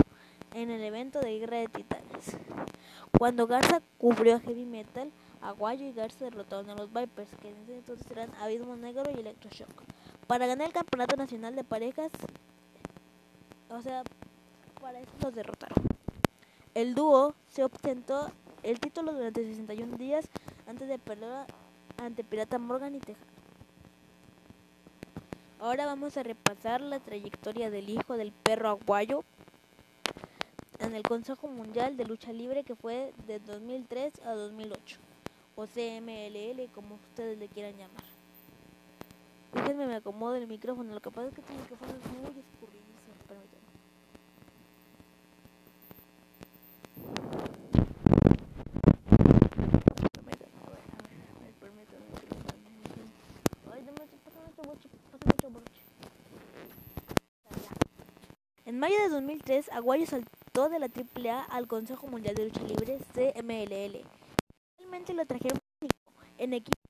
[0.54, 2.36] en el evento de Guerra de Titanes.
[3.18, 5.10] Cuando Garza cubrió a Heavy Metal,
[5.42, 9.20] Aguayo y Garza derrotaron a los Vipers, que en ese entonces eran Abismo Negro y
[9.20, 9.82] Electroshock,
[10.26, 12.10] para ganar el Campeonato Nacional de Parejas
[13.74, 14.04] o sea,
[14.80, 15.84] para eso los derrotaron.
[16.74, 18.30] El dúo se ostentó
[18.64, 20.26] el título durante 61 días
[20.66, 21.46] antes de perder
[21.98, 23.32] ante Pirata Morgan y Tejano.
[25.60, 29.22] Ahora vamos a repasar la trayectoria del hijo del perro aguayo
[30.78, 34.98] en el Consejo Mundial de Lucha Libre que fue de 2003 a 2008
[35.56, 38.04] o CMLL como ustedes le quieran llamar.
[39.52, 42.44] Déjenme me acomodo el micrófono, lo que pasa es que este micrófono es muy
[42.78, 42.83] En
[58.84, 64.04] mayo de 2003, Aguayo saltó de la AAA al Consejo Mundial de Lucha Libre, CMLL.
[64.76, 65.58] Finalmente lo trajeron
[66.36, 66.82] en equipos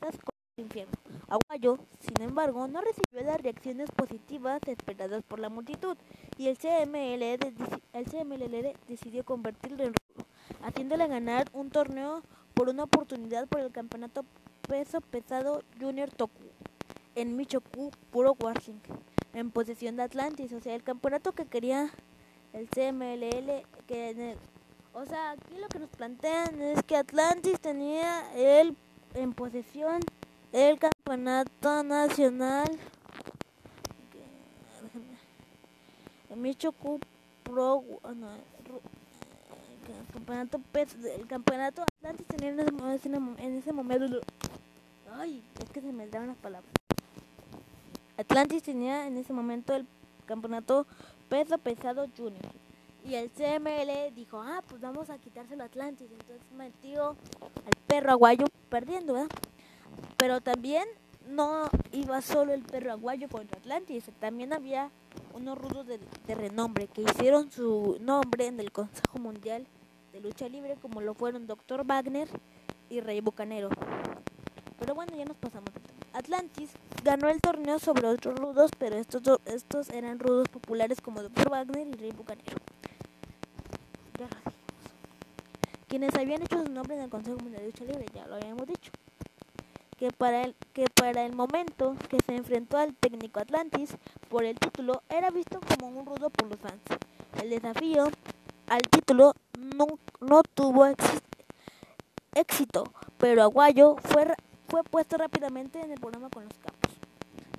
[0.00, 0.92] con el infierno.
[1.28, 5.96] Aguayo, sin embargo, no recibió las reacciones positivas esperadas por la multitud
[6.38, 7.38] y el CMLL,
[8.88, 10.26] decidió convertirlo en rudo,
[10.64, 14.24] haciéndole ganar un torneo por una oportunidad por el campeonato
[14.66, 16.42] peso pesado Junior Toku
[17.14, 18.98] en Michoku Puro Washington
[19.34, 21.90] en posesión de Atlantis, o sea, el campeonato que quería
[22.52, 24.36] el CMLL, que
[24.94, 28.76] o sea, aquí lo que nos plantean es que Atlantis tenía el
[29.14, 30.00] en posesión
[30.52, 32.68] el campeonato nacional.
[36.36, 36.98] Michoku
[37.42, 37.84] Pro
[38.16, 38.28] no,
[39.98, 40.60] el campeonato
[41.16, 44.20] el campeonato Atlantis tenía en ese, en ese momento
[45.14, 46.81] ay es que se me dan las palabras
[48.16, 49.86] Atlantis tenía en ese momento el
[50.26, 50.86] campeonato
[51.28, 52.52] peso pesado junior.
[53.04, 56.08] Y el CML dijo, ah, pues vamos a quitárselo a Atlantis.
[56.10, 59.26] Entonces metió al perro aguayo perdiendo.
[60.16, 60.84] Pero también
[61.28, 64.04] no iba solo el perro aguayo contra Atlantis.
[64.20, 64.90] También había
[65.34, 65.98] unos rudos de,
[66.34, 69.66] renombre que hicieron su nombre en el Consejo Mundial
[70.12, 71.84] de Lucha Libre, como lo fueron Dr.
[71.84, 72.28] Wagner
[72.88, 73.70] y Rey Bucanero.
[74.78, 75.70] Pero bueno, ya nos pasamos
[76.14, 76.70] Atlantis
[77.04, 81.50] ganó el torneo sobre otros rudos, pero estos, estos eran rudos populares como Dr.
[81.50, 82.58] Wagner y Rey Bucanero.
[85.88, 88.66] Quienes habían hecho su nombre en el Consejo Mundial de Lucha Libre, ya lo habíamos
[88.66, 88.90] dicho.
[89.98, 93.96] Que para, el, que para el momento que se enfrentó al técnico Atlantis
[94.28, 96.80] por el título era visto como un rudo por los fans.
[97.42, 98.10] El desafío
[98.68, 99.86] al título no,
[100.20, 100.86] no tuvo
[102.34, 102.84] éxito,
[103.18, 104.34] pero Aguayo fue
[104.72, 106.92] fue puesto rápidamente en el programa con los capos.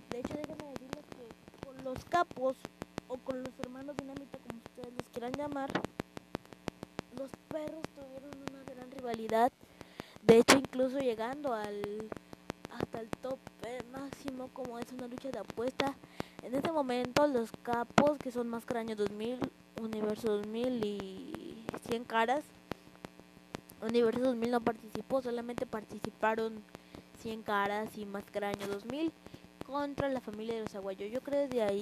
[0.10, 2.58] De hecho, déjenme decirles que con los capos
[3.08, 5.70] o con los hermanos dinamita, como ustedes los quieran llamar,
[7.16, 9.52] los perros tuvieron una gran rivalidad.
[10.24, 12.10] De hecho, incluso llegando al
[12.72, 15.96] hasta el tope máximo, como es una lucha de apuesta.
[16.42, 19.38] En este momento, los capos, que son más Año 2000,
[19.80, 22.44] Universo 2000 y 100 caras,
[23.84, 26.64] Universo 2000 no participó, solamente participaron
[27.24, 29.14] 100 caras y Máscara Año 2000
[29.66, 31.10] contra la familia de los aguayos.
[31.10, 31.82] Yo creo que de ahí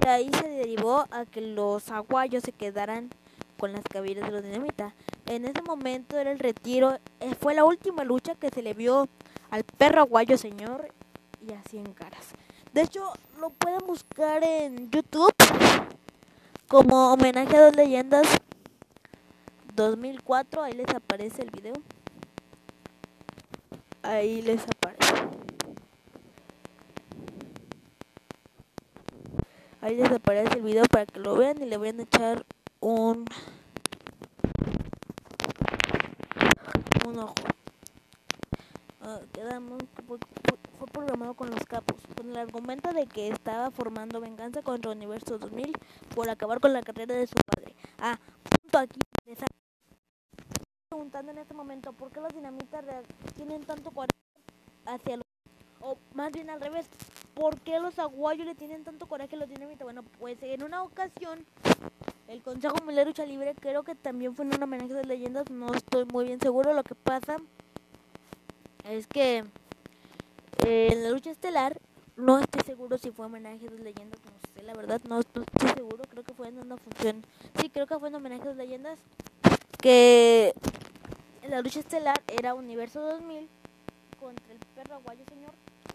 [0.00, 3.10] de ahí se derivó a que los aguayos se quedaran
[3.58, 4.94] con las caballeras de los dinamita.
[5.26, 9.08] En ese momento era el retiro, eh, fue la última lucha que se le vio
[9.50, 10.94] al perro aguayo señor
[11.40, 12.28] y a 100 caras.
[12.72, 15.34] De hecho, lo pueden buscar en YouTube
[16.68, 18.26] como homenaje a dos leyendas
[19.74, 21.74] 2004, ahí les aparece el video
[24.02, 25.14] ahí les aparece.
[29.80, 32.44] Ahí les aparece el video para que lo vean y le voy a echar
[32.80, 33.24] un
[37.06, 37.34] un ojo.
[39.00, 40.18] Ah, quedamos fue,
[40.78, 45.38] fue programado con los capos, con el argumento de que estaba formando venganza contra Universo
[45.38, 45.72] 2000
[46.14, 47.74] por acabar con la carrera de su padre.
[47.98, 48.18] Ah,
[48.60, 49.00] punto aquí
[50.92, 52.84] preguntando en este momento por qué los dinamitas
[53.34, 54.12] tienen tanto coraje
[54.84, 55.24] hacia los
[55.80, 56.86] o más bien al revés,
[57.34, 59.84] ¿por qué los aguayos le tienen tanto coraje a los dinamitas?
[59.84, 61.46] Bueno, pues en una ocasión
[62.28, 65.48] el Consejo Mundial de Lucha Libre creo que también fue en un homenaje de leyendas,
[65.50, 66.74] no estoy muy bien seguro.
[66.74, 67.38] Lo que pasa
[68.84, 69.44] es que
[70.66, 71.80] eh, en la lucha estelar
[72.16, 76.04] no estoy seguro si fue homenaje de leyendas, no sé, la verdad no estoy seguro,
[76.10, 77.24] creo que fue en una función.
[77.58, 78.98] Sí, creo que fue en homenaje de leyendas
[79.82, 80.54] que
[81.48, 83.48] la lucha estelar era Universo 2000
[84.18, 85.50] contra el perro aguayo señor,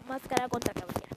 [0.06, 1.08] máscara contra caballera.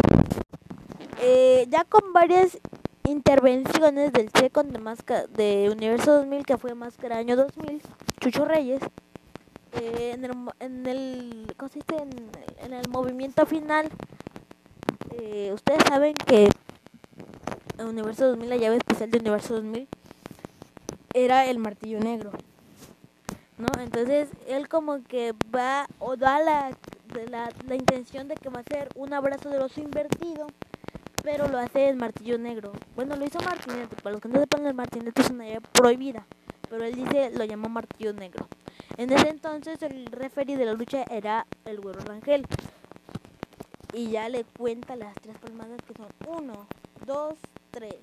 [1.22, 2.58] Eh, ya con varias
[3.04, 7.82] intervenciones del Second de, de Universo 2000, que fue Máscara Año 2000,
[8.20, 8.82] Chucho Reyes,
[9.74, 13.90] eh, en, el, en, el, consiste en, el movimiento final.
[15.20, 16.50] Eh, ustedes saben que
[17.80, 19.88] Universo 2000, la llave especial de Universo 2000,
[21.14, 22.32] era el martillo negro.
[23.62, 23.68] ¿No?
[23.82, 26.72] Entonces él como que va o da la,
[27.30, 30.48] la, intención de que va a ser un abrazo de oso invertido
[31.24, 32.72] pero lo hace el martillo negro.
[32.96, 36.26] Bueno, lo hizo Martinete, para los que no sepan, el Martinete es una idea prohibida,
[36.68, 38.48] pero él dice, lo llamó martillo negro.
[38.98, 42.46] En ese entonces el referee de la lucha era el güero Rangel.
[43.94, 46.68] Y ya le cuenta las tres palmadas que son uno,
[47.06, 47.36] dos,
[47.72, 48.00] tres.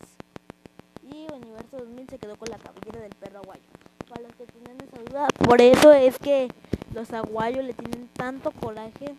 [1.03, 3.63] Y Universo 2000 se quedó con la cabellera del perro aguayo.
[4.09, 6.49] Para los que tienen esa duda, por eso es que
[6.95, 9.15] los aguayos le tienen tanto coraje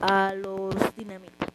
[0.00, 1.48] a los dinamitas.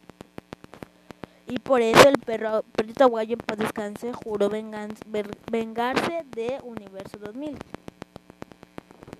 [1.46, 6.60] Y por eso el perro, perrito aguayo en paz descanse juró vengan, ver, vengarse de
[6.62, 7.50] Universo 2000.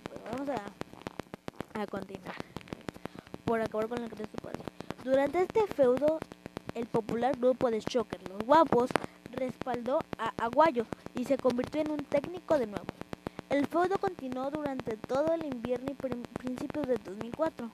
[0.08, 2.36] Bueno, vamos a, a continuar.
[3.44, 4.60] Por acabar con la padre.
[5.02, 6.20] Durante este feudo,
[6.74, 8.90] el popular grupo de Shocker, los guapos,
[9.40, 12.86] respaldó a Aguayo y se convirtió en un técnico de nuevo.
[13.48, 15.94] El feudo continuó durante todo el invierno y
[16.38, 17.68] principios de 2004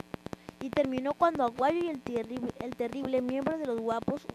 [0.61, 4.25] y terminó cuando Aguayo y el terrible, el terrible miembro de los guapos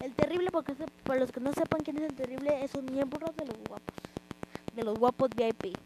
[0.00, 3.26] el terrible, porque para los que no sepan quién es el terrible, es un miembro
[3.36, 3.94] de los guapos.
[4.74, 5.76] De los guapos VIP.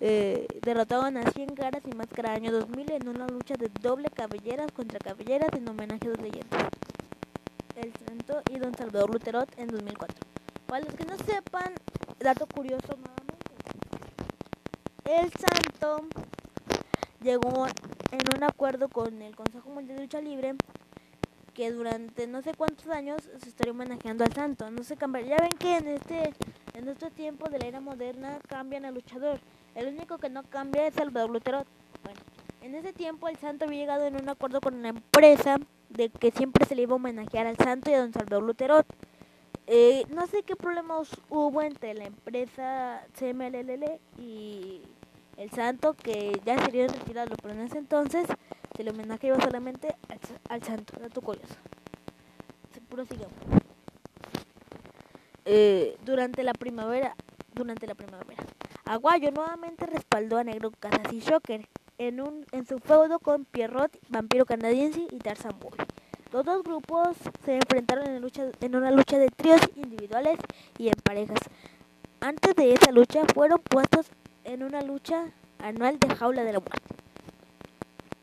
[0.00, 4.72] Eh, derrotaban a 100 caras y máscara año 2000 en una lucha de doble cabelleras
[4.72, 6.70] contra cabelleras en homenaje a dos leyendas.
[7.80, 10.14] El Santo y Don Salvador Luterot en 2004.
[10.66, 11.72] Para los que no sepan,
[12.18, 12.98] dato curioso.
[15.04, 16.04] El Santo
[17.22, 17.66] llegó
[18.12, 20.56] en un acuerdo con el Consejo Mundial de Lucha Libre
[21.54, 24.70] que durante no sé cuántos años se estaría homenajeando al santo.
[24.70, 25.22] No se cambia.
[25.22, 26.34] Ya ven que en este
[26.74, 29.40] en estos tiempos de la era moderna cambian al luchador.
[29.74, 31.64] El único que no cambia es Salvador Lutero.
[32.04, 32.20] Bueno,
[32.60, 35.56] en ese tiempo el santo había llegado en un acuerdo con una empresa
[35.90, 38.84] de que siempre se le iba a homenajear al santo y a don Salvador Lutero.
[39.66, 44.82] Eh, no sé qué problemas hubo entre la empresa CMLL y
[45.36, 48.26] el santo que ya sería retirado, pero en ese entonces
[48.80, 49.94] el homenaje iba solamente
[50.48, 51.54] al, santo, dato curioso.
[52.88, 53.34] Prosigamos.
[55.44, 57.14] Eh, durante la primavera,
[57.54, 58.44] durante la primavera,
[58.86, 61.68] Aguayo nuevamente respaldó a Negro Casas y Shocker
[62.00, 65.76] en, un, en su feudo con Pierrot, Vampiro Canadiense y Tarzan Boy.
[66.32, 70.38] Los dos grupos se enfrentaron en, lucha, en una lucha de tríos individuales
[70.78, 71.38] y en parejas.
[72.20, 74.06] Antes de esa lucha fueron puestos
[74.44, 75.26] en una lucha
[75.58, 76.94] anual de Jaula de la Muerte.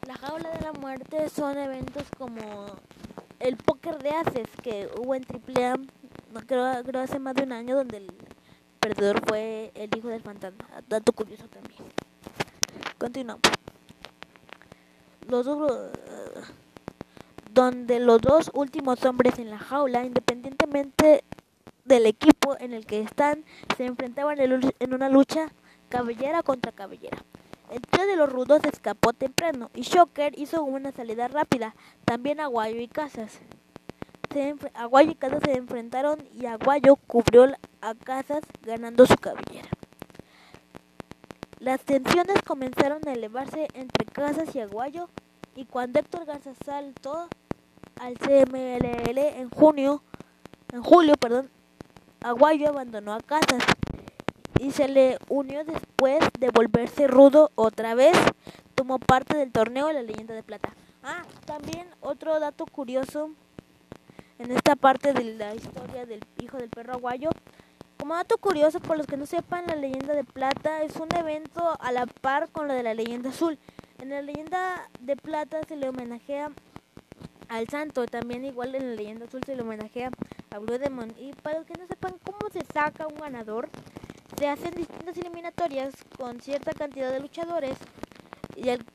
[0.08, 2.40] La jaula de la muerte son eventos como
[3.40, 5.76] el póker de haces que hubo en AAA,
[6.34, 8.08] no creo, creo hace más de un año, donde el
[8.80, 10.66] perdedor fue el hijo del fantasma.
[10.88, 11.84] Dato curioso también.
[12.98, 13.57] Continuamos.
[15.28, 15.46] Dos,
[17.54, 21.24] donde los dos últimos hombres en la jaula, independientemente
[21.86, 23.44] del equipo en el que están,
[23.76, 25.52] se enfrentaban en una lucha
[25.90, 27.18] cabellera contra cabellera.
[27.70, 31.76] El trío de los rudos escapó temprano y Shocker hizo una salida rápida.
[32.06, 32.90] También Aguayo y.
[34.74, 37.48] Aguayo y Casas se enfrentaron y Aguayo cubrió
[37.82, 39.70] a Casas ganando su cabellera.
[41.60, 45.10] Las tensiones comenzaron a elevarse entre Casas y Aguayo
[45.55, 47.28] y cuando Héctor Garza saltó
[47.99, 50.03] al CMLL en junio,
[50.72, 51.49] en julio, perdón,
[52.22, 53.64] Aguayo abandonó a Casas
[54.60, 58.16] y se le unió después de volverse rudo otra vez.
[58.76, 60.76] Tomó parte del torneo de la leyenda de plata.
[61.01, 63.32] Ah, también otro dato curioso
[64.38, 67.32] en esta parte de la historia del hijo del perro aguayo.
[68.08, 71.76] Como dato curioso, por los que no sepan, la leyenda de plata es un evento
[71.82, 73.60] a la par con la de la leyenda azul.
[73.99, 76.51] En la leyenda de plata se le homenajea
[77.49, 80.12] al santo, también igual en la leyenda azul se le homenajea
[80.51, 81.14] a Blue Demon.
[81.20, 83.68] Y para los que no sepan cómo se saca un ganador,
[84.39, 87.78] se hacen distintas eliminatorias con cierta cantidad de luchadores
[88.55, 88.86] y el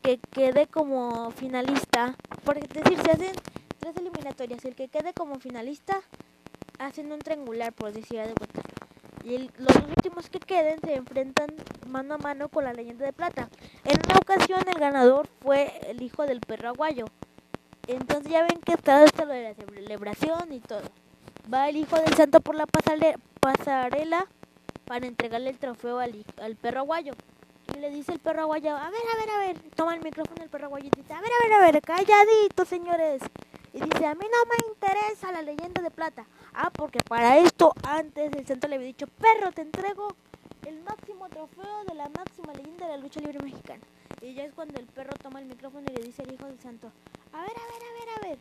[0.00, 3.32] que quede como finalista, por decir, se hacen
[3.80, 6.00] tres eliminatorias, el que quede como finalista
[6.86, 8.62] hacen un triangular, por decir de vuelta.
[9.24, 11.48] Y los últimos que queden se enfrentan
[11.86, 13.48] mano a mano con la leyenda de plata.
[13.84, 17.06] En una ocasión el ganador fue el hijo del perro aguayo.
[17.86, 20.82] Entonces ya ven que está esto lo de la celebración y todo.
[21.52, 24.26] Va el hijo del santo por la pasarela
[24.84, 27.14] para entregarle el trofeo al, al perro aguayo.
[27.74, 30.42] Y le dice el perro aguayo, a ver, a ver, a ver, toma el micrófono
[30.42, 33.22] el perro aguayo y dice, a ver, a ver, a ver, calladito señores.
[33.72, 36.26] Y dice, a mí no me interesa la leyenda de plata.
[36.54, 40.08] Ah, porque para esto antes el santo le había dicho, perro, te entrego
[40.66, 43.82] el máximo trofeo de la máxima leyenda de la lucha libre mexicana.
[44.22, 46.60] Y ya es cuando el perro toma el micrófono y le dice al hijo del
[46.60, 46.92] santo,
[47.32, 48.38] a ver, a ver, a ver, a ver.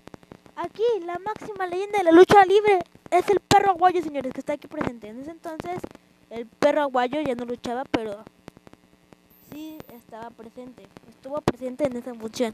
[0.55, 4.53] Aquí la máxima leyenda de la lucha libre es el perro aguayo, señores, que está
[4.53, 5.07] aquí presente.
[5.07, 5.81] En ese entonces
[6.29, 8.23] el perro aguayo ya no luchaba, pero
[9.51, 12.53] sí estaba presente, estuvo presente en esa función.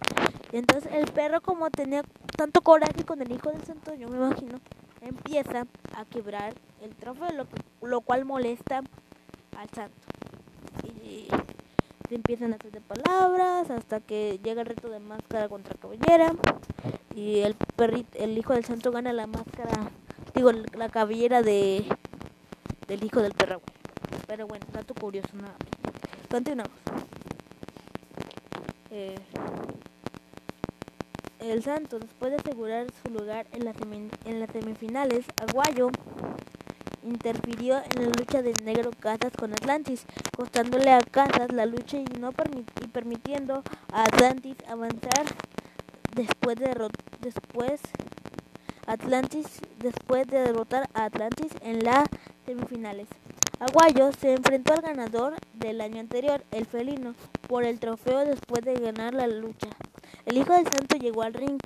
[0.53, 2.03] Y entonces el perro como tenía
[2.38, 4.60] tanto coraje con el hijo del santo, yo me imagino,
[5.02, 7.47] empieza a quebrar el trofeo, lo,
[7.88, 8.82] lo cual molesta
[9.58, 9.95] al santo.
[10.84, 11.28] Y
[12.08, 16.34] se empiezan a hacer de palabras hasta que llega el reto de máscara contra cabellera
[17.16, 19.91] y el perrito, el hijo del santo gana la máscara,
[20.34, 21.86] digo la cabellera de
[22.88, 23.62] del hijo del perro.
[24.28, 25.56] Pero bueno, dato curioso, nada.
[26.30, 26.74] Continuamos.
[28.89, 29.16] Eh,
[31.40, 35.90] el Santo, después de asegurar su lugar en, las semifinales, Aguayo
[37.04, 42.06] interfirió en la lucha de Negro Casas con Atlantis, costándole a Casas la lucha y
[42.20, 42.32] no
[42.92, 45.26] permitiendo a Atlantis avanzar
[46.16, 46.90] después de
[47.22, 47.82] después
[49.80, 52.10] después de derrotar a Atlantis en las
[52.46, 53.08] semifinales.
[53.60, 57.14] Aguayo se enfrentó al ganador del año anterior, el felino,
[57.48, 59.70] por el trofeo después de ganar la lucha.
[60.26, 61.60] El hijo del santo llegó al ring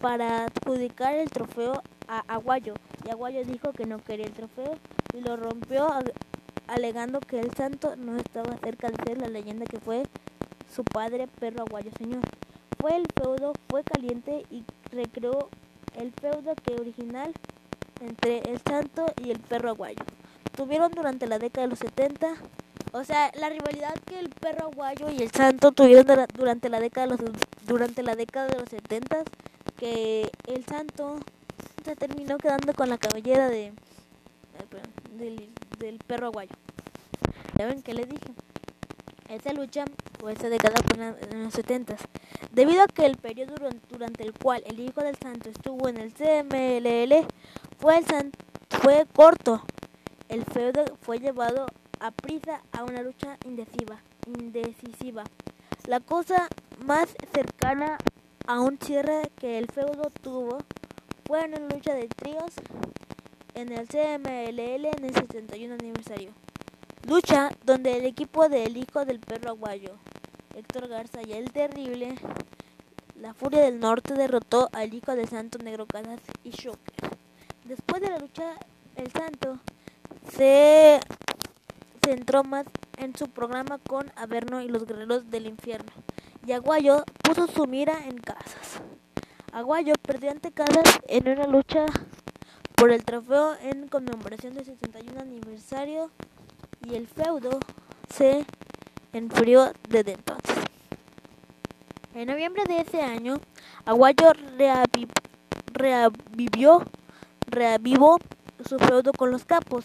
[0.00, 2.74] para adjudicar el trofeo a Aguayo
[3.06, 4.76] y Aguayo dijo que no quería el trofeo
[5.14, 5.88] y lo rompió
[6.66, 10.02] alegando que el santo no estaba cerca de ser la leyenda que fue
[10.74, 12.22] su padre perro Aguayo señor.
[12.78, 15.48] Fue el feudo, fue caliente y recreó
[15.96, 17.32] el feudo que original
[18.00, 20.04] entre el santo y el perro aguayo.
[20.56, 22.34] Tuvieron durante la década de los 70,
[22.92, 27.06] o sea, la rivalidad que el perro aguayo y el santo tuvieron durante la década
[27.06, 27.32] de los,
[27.66, 29.24] durante la década de los 70,
[29.78, 31.18] que el santo
[31.84, 33.72] se terminó quedando con la cabellera de,
[35.16, 36.54] del, perro aguayo.
[37.58, 38.32] ¿Ya que les dije?
[39.28, 39.84] Esa lucha
[40.22, 41.96] o esa década fue en los 70
[42.50, 43.54] Debido a que el periodo
[43.88, 47.26] durante el cual el hijo del santo estuvo en el CMLL
[47.78, 48.32] fue, el
[48.68, 49.62] fue corto,
[50.28, 51.66] el feudo fue llevado
[52.02, 54.02] a prisa a una lucha indecisiva.
[54.26, 55.24] indecisiva.
[55.86, 56.48] La cosa
[56.84, 57.96] más cercana
[58.46, 60.58] a un cierre que el feudo tuvo
[61.24, 62.52] fue en una lucha de tríos
[63.54, 66.30] en el CMLL en el 71 aniversario.
[67.06, 69.94] Lucha donde el equipo del hijo del perro aguayo,
[70.56, 72.16] Héctor Garza y el terrible,
[73.20, 77.16] la Furia del Norte derrotó al hijo de Santo Negro Casas y Shocker.
[77.64, 78.54] Después de la lucha,
[78.96, 79.58] el Santo
[80.32, 81.00] se
[82.04, 82.66] centró más
[82.98, 85.92] en su programa con Averno y los Guerreros del Infierno.
[86.46, 88.80] Y Aguayo puso su mira en Casas.
[89.52, 91.86] Aguayo perdió ante Casas en una lucha
[92.74, 96.10] por el trofeo en conmemoración del 61 aniversario
[96.84, 97.60] y el feudo
[98.12, 98.44] se
[99.12, 100.56] enfrió desde entonces.
[102.14, 103.36] En noviembre de ese año,
[103.86, 104.32] Aguayo
[105.74, 106.82] reavivió,
[107.46, 108.18] reavivó
[108.68, 109.84] su feudo con los capos,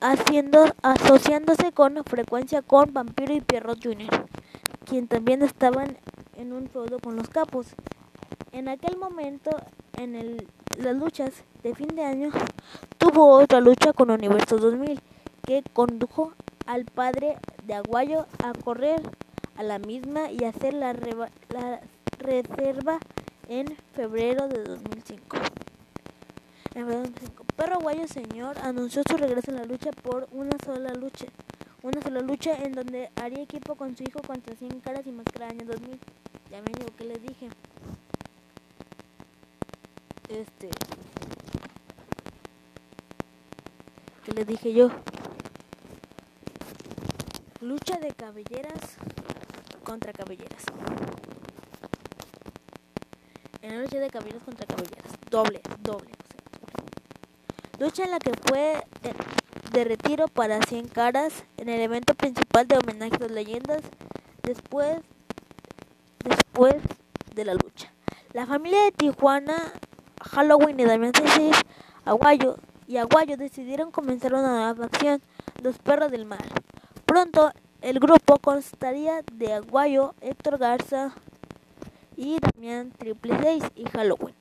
[0.00, 4.26] haciendo, asociándose con frecuencia con Vampiro y Pierrot Jr.,
[4.84, 5.98] quien también estaban
[6.36, 7.66] en un feudo con los capos.
[8.52, 9.50] En aquel momento,
[9.96, 10.46] en el,
[10.78, 11.32] las luchas
[11.62, 12.30] de fin de año,
[12.98, 15.00] tuvo otra lucha con Universo 2000,
[15.44, 16.32] que condujo
[16.66, 19.02] al padre de Aguayo a correr
[19.56, 21.80] a la misma y hacer la, reba, la
[22.18, 22.98] reserva
[23.48, 25.36] en febrero de 2005.
[26.74, 30.94] En febrero de 2005 paraguayo señor anunció su regreso a la lucha por una sola
[30.94, 31.26] lucha.
[31.82, 35.48] Una sola lucha en donde haría equipo con su hijo contra 100 caras y máscara
[35.48, 35.98] año 2000.
[36.52, 37.48] Ya me digo que les dije.
[40.28, 40.70] Este.
[44.24, 44.90] ¿Qué les dije yo?
[47.60, 48.98] Lucha de cabelleras
[49.82, 50.64] contra cabelleras.
[53.62, 55.12] En la lucha de cabelleras contra cabelleras.
[55.28, 56.17] Doble, doble.
[57.78, 58.72] Lucha en la que fue
[59.04, 59.12] eh,
[59.72, 63.82] de retiro para 100 caras en el evento principal de homenaje a las leyendas
[64.42, 64.98] después,
[66.24, 66.74] después
[67.34, 67.92] de la lucha.
[68.32, 69.72] La familia de Tijuana,
[70.32, 71.56] Halloween y Damián 66
[72.04, 72.56] Aguayo
[72.88, 75.22] y Aguayo decidieron comenzar una nueva facción,
[75.62, 76.40] los perros del mal.
[77.04, 81.12] Pronto el grupo constaría de Aguayo, Héctor Garza
[82.16, 84.37] y Damián Triple Seis y Halloween.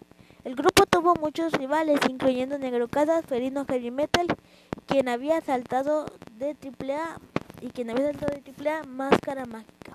[0.47, 4.27] El grupo tuvo muchos rivales, incluyendo Negro Casas, Ferino Heavy Metal,
[4.85, 6.05] quien había saltado
[6.37, 7.19] de AAA
[7.59, 9.91] y quien había saltado de AAA Máscara Mágica.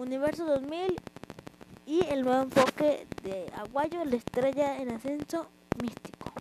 [0.00, 0.96] Universo 2000
[1.84, 5.50] y el nuevo enfoque de Aguayo, la estrella en ascenso
[5.82, 6.32] místico,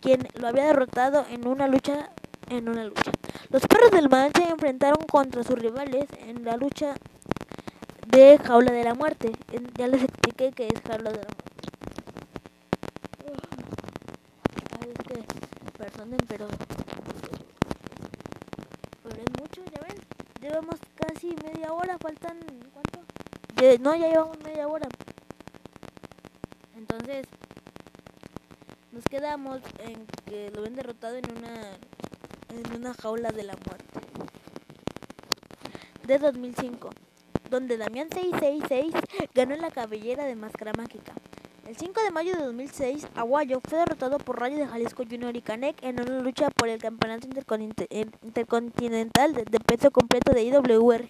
[0.00, 2.08] quien lo había derrotado en una lucha
[2.48, 3.12] en una lucha.
[3.50, 6.94] Los perros del mal se enfrentaron contra sus rivales en la lucha
[8.06, 9.32] de Jaula de la Muerte.
[9.76, 11.49] Ya les expliqué que es Jaula de la Muerte.
[16.28, 16.48] Pero,
[19.02, 19.96] pero es mucho, ya ven.
[20.40, 22.38] Llevamos casi media hora, faltan,
[22.72, 23.82] ¿cuánto?
[23.82, 24.88] no, ya llevamos media hora.
[26.76, 27.26] Entonces,
[28.92, 31.78] nos quedamos en que lo ven derrotado en una
[32.48, 34.00] en una jaula de la muerte
[36.06, 36.90] de 2005,
[37.50, 38.94] donde Damián 666
[39.34, 41.12] ganó la cabellera de máscara mágica.
[41.70, 45.40] El 5 de mayo de 2006, Aguayo fue derrotado por Rayo de Jalisco Junior y
[45.40, 51.08] Canek en una lucha por el campeonato intercontinental de, peso completo de IWRG.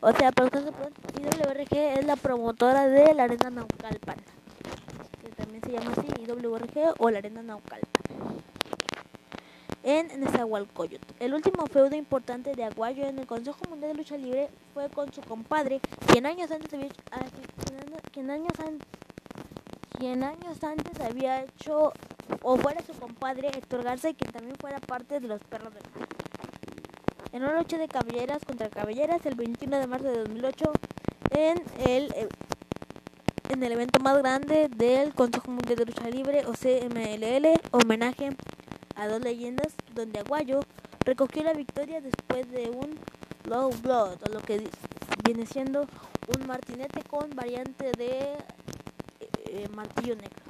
[0.00, 4.16] O sea, para IWRG es la promotora de la Arena Naucalpan,
[5.22, 8.02] que también se llama así, IWRG o la Arena Naucalpan.
[9.84, 11.06] En Nezahualcóyotl.
[11.20, 15.12] El último feudo importante de Aguayo en el Consejo Mundial de Lucha Libre fue con
[15.12, 17.26] su compadre, quien años antes había, ah,
[18.10, 19.05] quien años antes
[19.98, 21.92] 100 años antes había hecho
[22.42, 25.82] o fuera su compadre Héctor Garza y que también fuera parte de los perros del
[25.94, 26.08] mar.
[27.32, 30.72] En una lucha de caballeras contra caballeras el 21 de marzo de 2008
[31.30, 32.28] en el, eh,
[33.50, 38.30] en el evento más grande del Consejo Mundial de Lucha Libre o CMLL, homenaje
[38.94, 40.60] a dos leyendas donde Aguayo
[41.04, 42.98] recogió la victoria después de un
[43.44, 44.68] low blood, o lo que
[45.24, 45.86] viene siendo
[46.36, 48.36] un martinete con variante de
[49.56, 50.42] eh, martillo negro.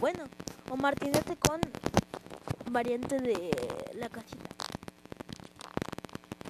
[0.00, 0.24] Bueno,
[0.70, 1.60] o martinete con
[2.70, 3.50] variante de
[3.94, 4.50] la casita.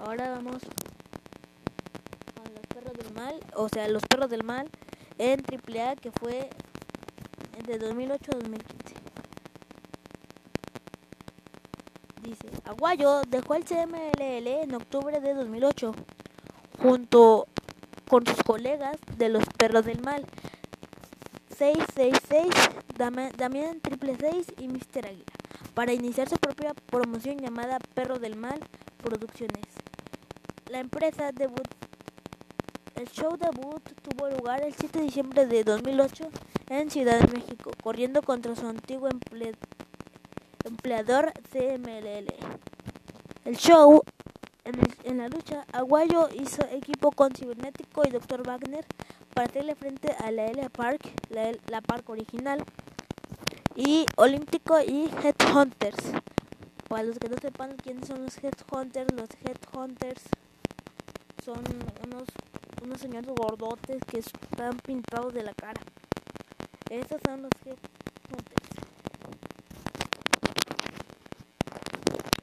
[0.05, 0.62] Ahora vamos
[2.35, 4.69] con los perros del mal, o sea, los perros del mal
[5.19, 6.51] en AAA que fue
[7.67, 8.95] de 2008 a 2015.
[12.23, 15.95] Dice, Aguayo dejó el CMLL en octubre de 2008
[16.81, 17.47] junto
[18.09, 20.27] con sus colegas de los perros del mal
[21.57, 22.53] 666,
[23.37, 25.07] Damián Triple 6 y Mr.
[25.07, 25.25] Aguila,
[25.75, 28.59] para iniciar su propia promoción llamada Perro del Mal
[29.03, 29.65] Producciones.
[30.69, 31.69] La empresa debut,
[32.97, 36.29] el show debut tuvo lugar el 7 de diciembre de 2008
[36.71, 39.09] en Ciudad de México, corriendo contra su antiguo
[40.65, 42.35] empleador CMLL.
[43.45, 44.03] El show,
[44.65, 44.75] en,
[45.05, 48.45] en la lucha, Aguayo hizo equipo con Cibernético y Dr.
[48.45, 48.85] Wagner
[49.35, 52.64] para hacerle frente a la L Park, la, la Park original,
[53.74, 56.12] y Olímpico y Headhunters.
[56.89, 60.22] Para los que no sepan quiénes son los Headhunters, los Headhunters
[61.45, 61.59] son
[62.05, 62.28] unos,
[62.82, 65.80] unos señores gordotes que están pintados de la cara.
[66.89, 68.64] Estos son los Headhunters.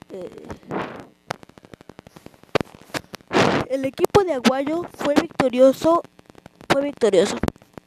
[0.10, 0.48] Eh,
[3.70, 6.04] el equipo de Aguayo fue victorioso
[6.72, 7.36] fue victorioso.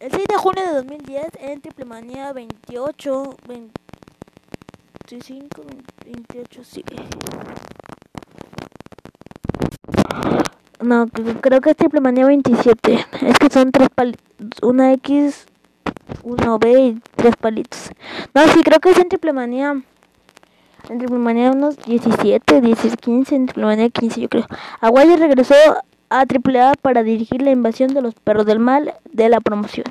[0.00, 5.62] El 6 de junio de 2010 en Triple Manía 28, 25,
[6.04, 6.84] 28, sí.
[10.80, 11.06] No,
[11.40, 13.06] creo que es Triple Manía 27.
[13.22, 14.22] Es que son tres palitos.
[14.62, 15.46] Una X,
[16.22, 17.90] una B y tres palitos.
[18.34, 19.82] No, sí, creo que es en Triple Manía.
[20.90, 24.46] En Triple Manía unos 17, 16, 15, en Triple Manía 15 yo creo.
[24.80, 25.54] Aguayo regresó
[26.10, 29.86] a AAA para dirigir la invasión de los perros del mal de la promoción.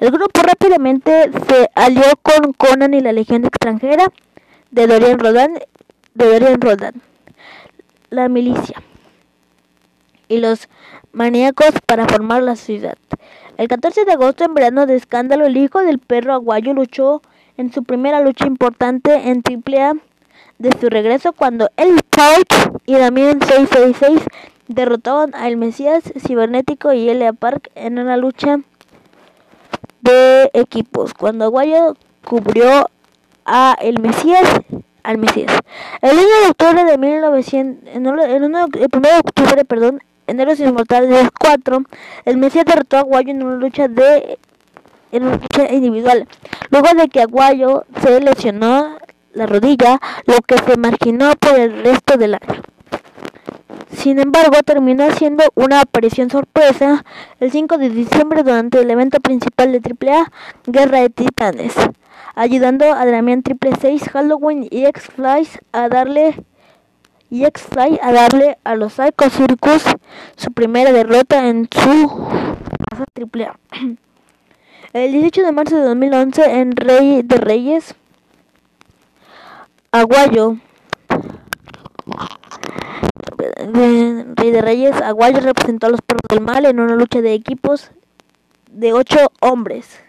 [0.00, 4.12] El grupo rápidamente se alió con Conan y la Legión extranjera
[4.70, 5.58] de Dorian Rodan,
[6.14, 6.94] Rodan,
[8.10, 8.82] la milicia
[10.28, 10.68] y los
[11.12, 12.96] maníacos para formar la ciudad.
[13.56, 17.22] El 14 de agosto, en verano de escándalo, el hijo del perro aguayo luchó
[17.56, 19.94] en su primera lucha importante en AAA
[20.58, 24.22] de su regreso cuando el Pouch y Damien 666
[24.68, 28.60] derrotaron a El Mesías Cibernético y Elia Park en una lucha
[30.00, 31.14] de equipos.
[31.14, 32.90] Cuando Aguayo cubrió
[33.44, 34.46] a El Mesías,
[35.02, 35.52] al Mesías.
[36.00, 38.84] El 1 de octubre de 1900, el 1 de
[39.18, 41.84] octubre, perdón, en Héroes Inmortales 4,
[42.24, 44.38] el Mesías derrotó a Aguayo en una lucha de
[45.12, 46.26] en una lucha individual.
[46.70, 48.98] Luego de que Aguayo se lesionó
[49.32, 52.62] la rodilla, lo que se marginó por el resto del año.
[54.04, 57.06] Sin embargo, terminó siendo una aparición sorpresa
[57.40, 60.30] el 5 de diciembre durante el evento principal de AAA,
[60.66, 61.72] Guerra de Titanes,
[62.34, 66.34] ayudando a Damian Triple 6, Halloween y X-Flies a darle
[67.30, 69.82] y X-Fly a darle a los Psycho Circus
[70.36, 72.28] su primera derrota en su
[72.90, 73.58] casa AAA.
[74.92, 77.94] El 18 de marzo de 2011 en Rey de Reyes,
[79.92, 80.58] Aguayo
[84.36, 87.90] Rey de Reyes, Aguayo representó a los perros del mal en una lucha de equipos
[88.70, 90.00] de ocho hombres,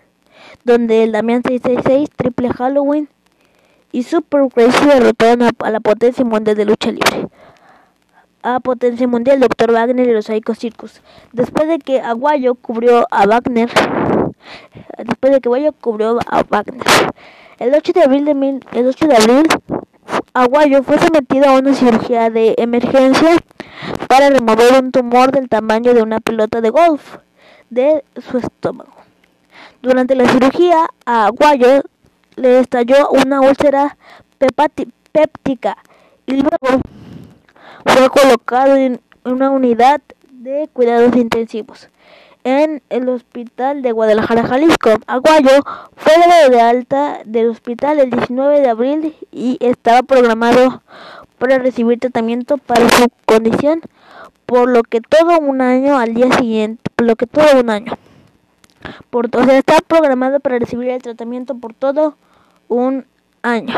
[0.64, 3.08] donde el Damián 666, Triple Halloween
[3.92, 7.30] y Super Crazy derrotaron a, la potencia mundial de lucha libre.
[8.44, 9.72] A potencia mundial, Dr.
[9.72, 11.02] Wagner y los Psycho Circus.
[11.32, 13.70] Después de que Aguayo cubrió a Wagner,
[14.98, 16.84] después de que Aguayo cubrió a Wagner,
[17.60, 19.48] el 8 de abril de el 8 de abril
[20.34, 23.38] Aguayo fue sometido a una cirugía de emergencia
[24.08, 27.18] para remover un tumor del tamaño de una pelota de golf
[27.70, 28.92] de su estómago.
[29.82, 31.84] Durante la cirugía, a Aguayo
[32.36, 33.98] le estalló una úlcera
[35.12, 35.78] péptica
[36.26, 36.82] y luego
[37.86, 41.90] fue colocado en una unidad de cuidados intensivos
[42.46, 44.92] en el hospital de Guadalajara, Jalisco.
[45.08, 45.64] Aguayo
[45.98, 46.14] fue
[46.50, 50.84] de alta del hospital el 19 de abril y estaba programado
[51.40, 53.82] para recibir tratamiento para su condición,
[54.46, 57.94] por lo que todo un año al día siguiente, por lo que todo un año.
[59.10, 62.16] Por, o sea, está programado para recibir el tratamiento por todo
[62.68, 63.08] un
[63.42, 63.76] año.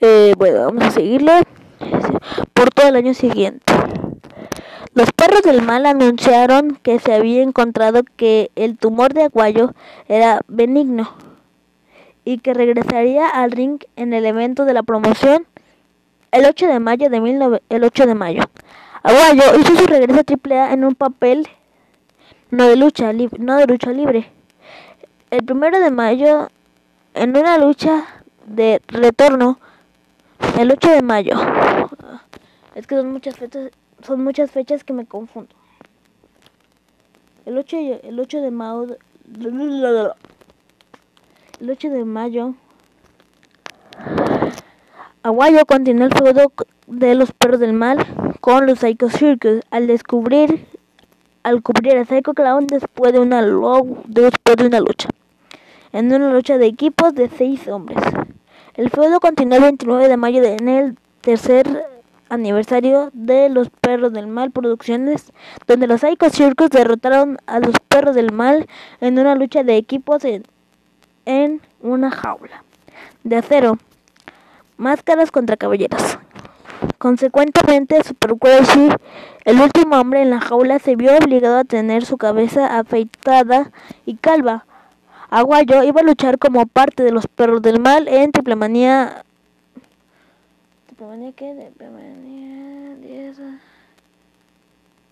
[0.00, 1.42] Eh, bueno, vamos a seguirle
[2.54, 3.75] por todo el año siguiente.
[4.96, 9.74] Los perros del mal anunciaron que se había encontrado que el tumor de Aguayo
[10.08, 11.12] era benigno
[12.24, 15.46] y que regresaría al ring en el evento de la promoción
[16.32, 18.44] el 8 de mayo de el 8 de mayo.
[19.02, 21.46] Aguayo hizo su regreso a AAA en un papel
[22.50, 24.32] no de lucha no de lucha libre.
[25.30, 26.48] El primero de mayo
[27.12, 28.06] en una lucha
[28.46, 29.58] de retorno
[30.58, 31.34] el 8 de mayo.
[32.74, 33.70] Es que son muchas fechas
[34.02, 35.54] son muchas fechas que me confundo.
[37.44, 38.96] El 8, el 8 de mayo
[41.60, 42.54] el 8 de mayo
[45.22, 46.52] Aguayo continuó el feudo
[46.86, 48.06] de los perros del mal
[48.40, 50.66] con los Psycho Circus al descubrir
[51.42, 55.08] al cubrir a Psycho Clown después de una después de una lucha
[55.92, 57.98] en una lucha de equipos de seis hombres.
[58.74, 61.66] El feudo continuó el 29 de mayo en el tercer
[62.28, 65.32] aniversario de Los Perros del Mal Producciones,
[65.66, 68.66] donde los Psycho Circus derrotaron a los Perros del Mal
[69.00, 70.22] en una lucha de equipos
[71.24, 72.64] en, una jaula
[73.24, 73.78] de acero,
[74.76, 76.18] máscaras contra caballeros.
[76.98, 78.88] Consecuentemente, Super Crazy,
[79.44, 83.70] el último hombre en la jaula, se vio obligado a tener su cabeza afeitada
[84.04, 84.66] y calva.
[85.30, 89.24] Aguayo iba a luchar como parte de los perros del mal en Triplemanía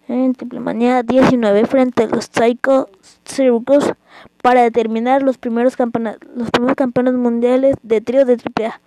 [0.08, 2.88] en Triplemanía 19 frente a los Psycho
[3.24, 3.92] Circus
[4.42, 8.80] para determinar los primeros, los primeros campeones mundiales de trío de AAA,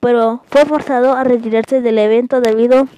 [0.00, 2.88] pero fue forzado a retirarse del evento debido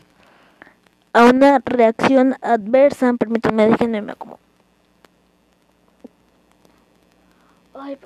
[1.12, 3.12] a una reacción adversa.
[3.18, 4.38] Permítanme, déjenme me acomodo.
[7.74, 7.98] Ay,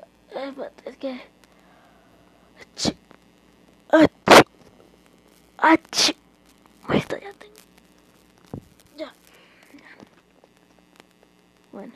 [0.85, 1.36] es que...
[5.69, 6.15] ¡Ach!
[6.95, 7.55] Esto ya tengo.
[8.97, 9.13] Ya.
[11.73, 11.93] Bueno.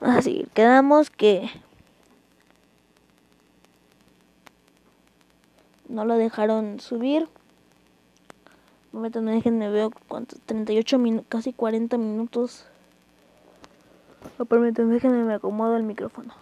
[0.00, 0.48] Vamos a seguir.
[0.48, 1.48] Quedamos que.
[5.88, 7.28] No lo dejaron subir.
[8.90, 10.40] Momento, no déjenme veo cuántos.
[10.46, 12.66] 38 minutos, casi 40 minutos.
[14.48, 16.34] Permítanme, déjenme me acomodo el micrófono.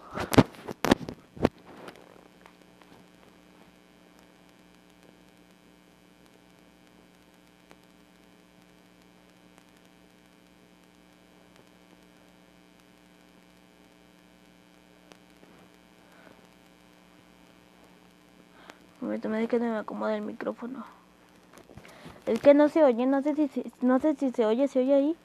[19.23, 20.85] Me que me acomoda el micrófono.
[22.25, 24.93] Es que no se oye, no sé si, no sé si se oye, se oye
[24.93, 25.15] ahí.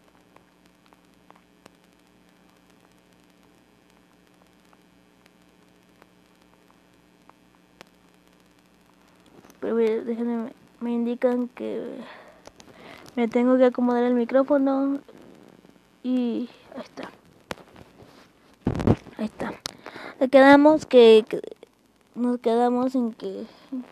[9.60, 11.98] Pero déjenme, me indican que
[13.16, 15.00] me tengo que acomodar el micrófono
[16.02, 17.10] y ahí está.
[19.18, 19.52] Ahí está.
[20.18, 21.24] Le quedamos que,
[22.20, 23.46] nos quedamos en que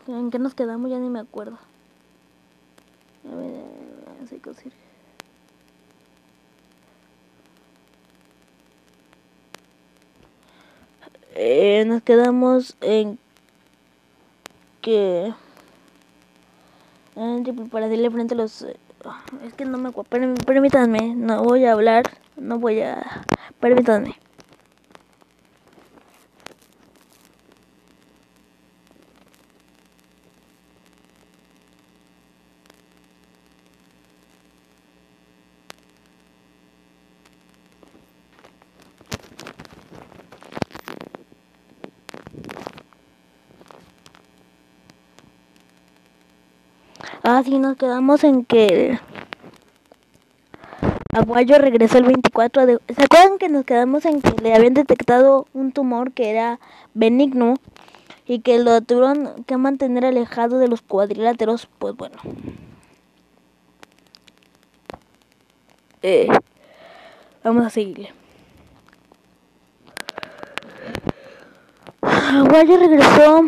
[0.07, 1.59] en que nos quedamos ya ni me acuerdo.
[3.31, 3.65] A ver,
[4.23, 4.73] así cosir.
[11.35, 13.19] Eh, nos quedamos en
[14.83, 15.33] que
[17.71, 22.05] para hacerle frente a los es que no me acuerdo permítanme no voy a hablar
[22.37, 23.25] no voy a
[23.61, 24.17] permítanme
[47.49, 49.01] Sí, nos quedamos en que
[51.15, 52.79] Aguayo regresó el 24 de...
[52.95, 56.61] ¿Se acuerdan que nos quedamos en que le habían detectado un tumor que era
[56.93, 57.55] benigno
[58.27, 61.70] y que lo tuvieron que mantener alejado de los cuadriláteros?
[61.79, 62.19] Pues bueno.
[66.03, 66.29] Eh,
[67.43, 68.12] vamos a seguirle.
[72.03, 73.45] Aguayo regresó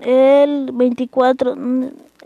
[0.00, 1.54] el 24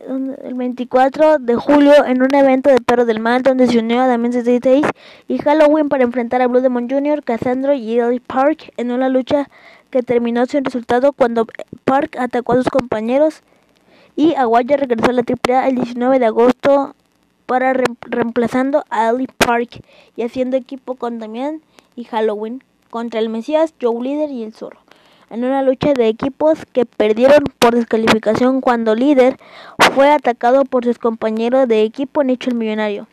[0.07, 4.07] el 24 de julio en un evento de Perro del Mal donde se unió a
[4.07, 4.87] Damien 66
[5.27, 9.49] y Halloween para enfrentar a Blue Demon Jr., Cassandra y Ellie Park en una lucha
[9.91, 11.47] que terminó sin resultado cuando
[11.85, 13.43] Park atacó a sus compañeros
[14.15, 16.95] y Aguaya regresó a la AAA el 19 de agosto
[17.47, 19.83] para reemplazando a Ellie Park
[20.15, 21.63] y haciendo equipo con Damien
[21.97, 24.87] y Halloween contra el Mesías, Joe Líder y el Zorro
[25.31, 29.39] en una lucha de equipos que perdieron por descalificación cuando Líder
[29.95, 33.07] fue atacado por sus compañeros de equipo Nicho el Millonario.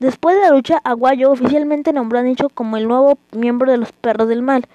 [0.00, 3.92] Después de la lucha, Aguayo oficialmente nombró a Nicho como el nuevo miembro de los
[3.92, 4.66] Perros del Mal.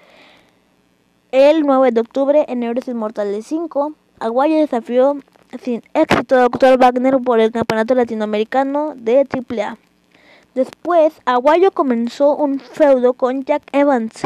[1.32, 5.18] El 9 de octubre, en Héroes Inmortales 5, Aguayo desafió
[5.62, 6.78] sin éxito a Dr.
[6.78, 9.78] Wagner por el Campeonato Latinoamericano de AAA.
[10.56, 14.24] Después, Aguayo comenzó un feudo con Jack Evans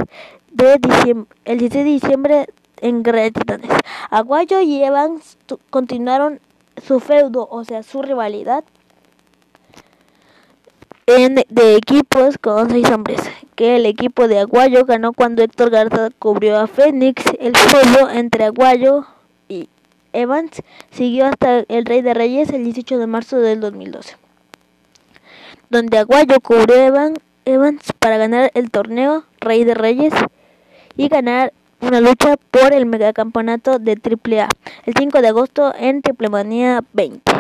[1.45, 2.47] el 16 de diciembre
[2.81, 3.69] en Guerra Titanes.
[4.09, 5.37] Aguayo y Evans
[5.69, 6.39] continuaron
[6.85, 8.63] su feudo, o sea, su rivalidad
[11.07, 13.21] en, de equipos con seis hombres,
[13.55, 17.23] que el equipo de Aguayo ganó cuando Héctor Garza cubrió a Fénix.
[17.39, 19.05] El feudo entre Aguayo
[19.47, 19.69] y
[20.11, 24.17] Evans siguió hasta el Rey de Reyes el 18 de marzo del 2012,
[25.69, 27.13] donde Aguayo cubrió a
[27.45, 30.13] Evans para ganar el torneo Rey de Reyes
[30.97, 34.49] y ganar una lucha por el megacampeonato de AAA
[34.85, 37.31] el 5 de agosto en Triplemanía 20.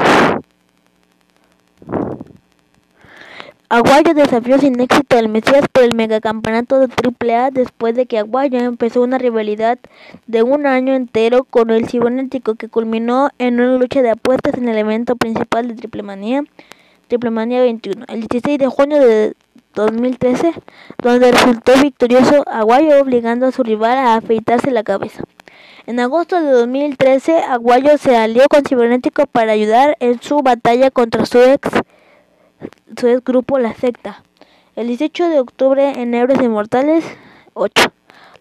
[3.69, 8.59] Aguayo desafió sin éxito al Mesías por el megacampeonato de AAA después de que Aguayo
[8.59, 9.77] empezó una rivalidad
[10.25, 14.69] de un año entero con el cibernético que culminó en una lucha de apuestas en
[14.69, 16.45] el evento principal de Triplemanía,
[17.09, 19.33] Triplemanía 21, el 16 de junio de
[19.85, 20.53] 2013,
[21.01, 25.23] donde resultó victorioso Aguayo obligando a su rival a afeitarse la cabeza.
[25.85, 31.25] En agosto de 2013, Aguayo se alió con Cibernético para ayudar en su batalla contra
[31.25, 31.69] su ex,
[32.99, 34.23] su ex grupo La Secta.
[34.75, 37.03] El 18 de octubre en Héroes Inmortales
[37.53, 37.91] 8.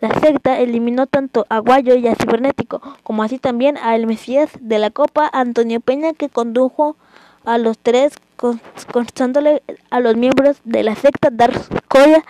[0.01, 4.51] La secta eliminó tanto a Aguayo y a Cibernético, como así también a El Mesías
[4.61, 6.97] de la Copa Antonio Peña que condujo
[7.47, 11.59] a los tres constándole a los miembros de la secta Dark
[11.89, 12.25] Koya,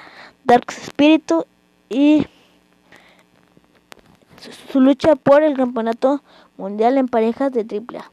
[0.44, 1.44] Dark Spiritu
[1.88, 2.26] y
[4.70, 6.22] su, lucha por el campeonato
[6.56, 8.10] mundial en parejas de AAA.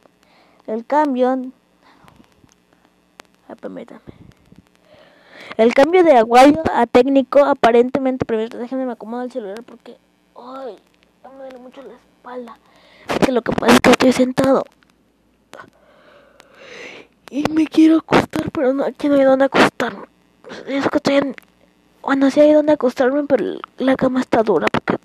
[0.65, 1.37] El cambio
[5.57, 8.57] El cambio de Aguayo a técnico aparentemente previsto.
[8.57, 9.97] Déjenme me acomodo el celular porque
[10.35, 10.77] ay,
[11.23, 12.57] me duele mucho la espalda.
[13.09, 14.63] Es que lo que pasa es que estoy sentado
[17.33, 20.05] y me quiero acostar, pero no, aquí no hay donde acostarme.
[20.67, 21.35] Es que estoy en...
[22.03, 24.97] Bueno, sí hay donde acostarme, pero la cama está dura, porque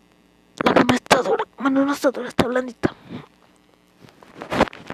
[0.63, 1.45] la cama está dura.
[1.59, 2.95] Bueno, no está dura, está blandita.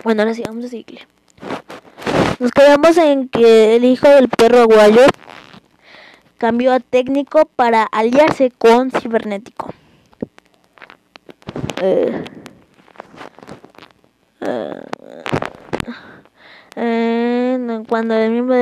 [0.05, 1.09] Bueno, ahora sí, vamos a seguirle.
[2.39, 5.03] Nos quedamos en que el hijo del perro aguayo
[6.39, 9.75] cambió a técnico para aliarse con cibernético.
[11.83, 12.25] Eh,
[14.41, 14.83] eh,
[16.75, 18.57] cuando el miembro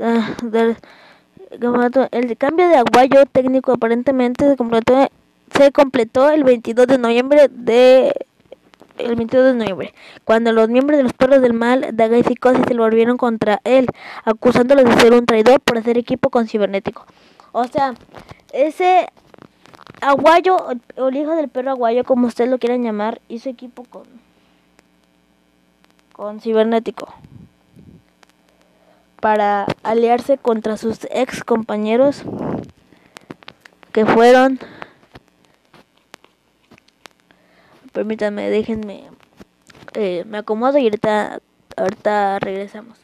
[0.00, 0.76] ah, del
[2.10, 5.08] el cambio de aguayo técnico aparentemente se completó,
[5.56, 8.12] se completó el 22 de noviembre de
[8.98, 9.94] el 22 de noviembre,
[10.24, 13.86] cuando los miembros de los perros del mal, Daga y Psicosis, se volvieron contra él,
[14.24, 17.06] acusándolo de ser un traidor por hacer equipo con cibernético.
[17.52, 17.94] O sea,
[18.52, 19.08] ese
[20.00, 20.56] aguayo,
[20.96, 24.02] o el hijo del perro aguayo, como ustedes lo quieran llamar, hizo equipo con,
[26.18, 27.14] con cibernético
[29.20, 32.24] para aliarse contra sus ex compañeros
[33.92, 34.58] que fueron.
[37.92, 39.04] Permítanme déjenme
[39.94, 41.38] eh, me acomodo y ahorita
[41.76, 42.98] ahorita regresamos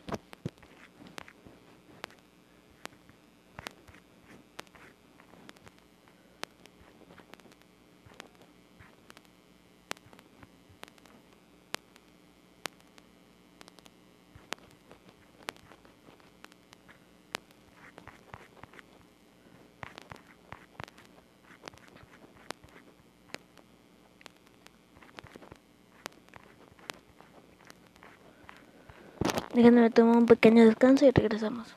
[29.54, 31.68] Déjenme tomar un pequeño descanso y regresamos.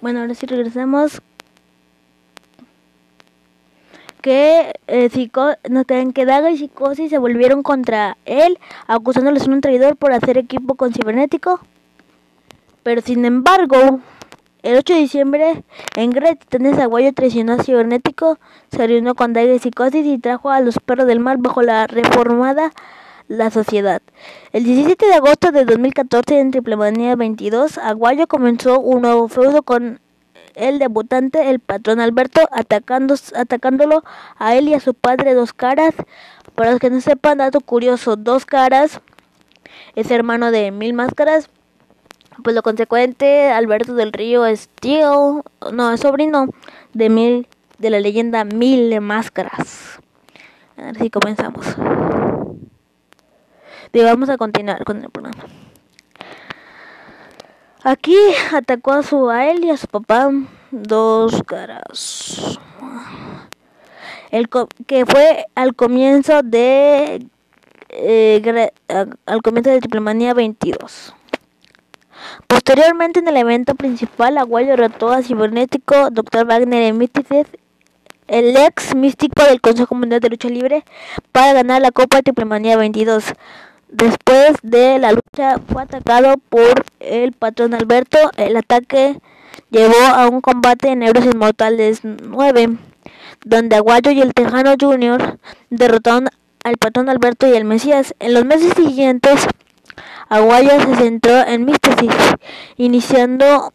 [0.00, 1.20] Bueno, ahora sí regresamos.
[4.22, 5.30] Que eh,
[5.68, 10.12] no tienen que Daga y Psicosis se volvieron contra él, acusándole de un traidor por
[10.12, 11.60] hacer equipo con Cibernético.
[12.82, 14.00] Pero sin embargo,
[14.62, 15.64] el 8 de diciembre,
[15.96, 18.38] en Titanes Aguayo traicionó a Cibernético,
[18.70, 22.72] se reunió con y Psicosis y trajo a los perros del mar bajo la reformada
[23.28, 24.02] la sociedad.
[24.52, 30.00] El 17 de agosto de 2014, en Triplemanía 22, Aguayo comenzó un nuevo feudo con
[30.54, 34.04] el debutante, el patrón Alberto, atacando, atacándolo
[34.38, 35.94] a él y a su padre Dos Caras.
[36.54, 39.00] Para los que no sepan, dato curioso, Dos Caras
[39.94, 41.48] es hermano de Mil Máscaras,
[42.42, 46.48] pues lo consecuente, Alberto del Río es tío, no, es sobrino
[46.92, 47.48] de mil,
[47.78, 50.00] de la leyenda Mil de Máscaras.
[50.76, 51.66] Así comenzamos.
[53.92, 55.44] Y vamos a continuar con el programa.
[57.84, 58.16] Aquí
[58.54, 60.30] atacó a su a él y a su papá
[60.70, 62.58] dos caras.
[64.30, 64.48] El
[64.86, 67.26] que fue al comienzo de
[67.90, 68.70] eh,
[69.26, 71.14] al comienzo de Triplemanía 22.
[72.46, 76.46] Posteriormente, en el evento principal, Aguayo derrotó a Cibernético, Dr.
[76.46, 77.46] Wagner Mysticis,
[78.28, 80.84] el ex místico del Consejo Mundial de Lucha Libre,
[81.32, 83.24] para ganar la Copa de Triplemanía 22.
[83.88, 88.18] Después de la lucha, fue atacado por el patrón Alberto.
[88.38, 89.20] El ataque
[89.70, 92.78] llevó a un combate en Euros Inmortales 9,
[93.44, 95.38] donde Aguayo y el Tejano Jr.
[95.68, 96.30] derrotaron
[96.64, 98.14] al patrón Alberto y el Mesías.
[98.18, 99.46] En los meses siguientes,
[100.28, 102.14] Aguayo se centró en Místesis,
[102.76, 103.72] iniciando,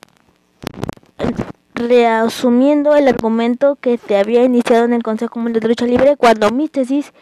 [1.76, 6.50] reasumiendo el argumento que se había iniciado en el Consejo Mundial de Lucha Libre cuando
[6.50, 7.14] Místesis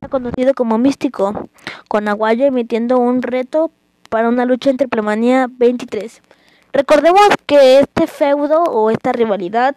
[0.00, 1.48] era conocido como místico,
[1.88, 3.70] con Aguayo emitiendo un reto
[4.10, 6.22] para una lucha entre Plemanía 23.
[6.72, 9.76] Recordemos que este feudo o esta rivalidad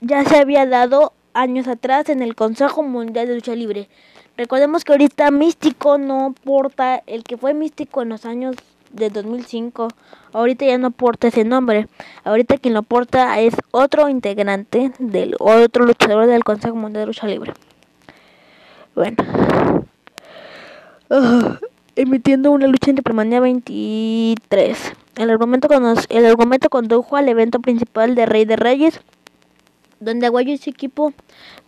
[0.00, 3.88] ya se había dado años atrás en el Consejo Mundial de Lucha Libre.
[4.42, 8.56] Recordemos que ahorita Místico no porta, el que fue Místico en los años
[8.90, 9.86] de 2005,
[10.32, 11.86] ahorita ya no porta ese nombre.
[12.24, 17.28] Ahorita quien lo porta es otro integrante del otro luchador del Consejo Mundial de Lucha
[17.28, 17.52] Libre.
[18.96, 19.22] Bueno.
[21.08, 21.60] Ah,
[21.94, 24.92] emitiendo una lucha entre Premanía 23.
[25.18, 25.68] El argumento,
[26.08, 29.00] el argumento condujo al evento principal de Rey de Reyes
[30.04, 31.12] donde Aguayo su equipo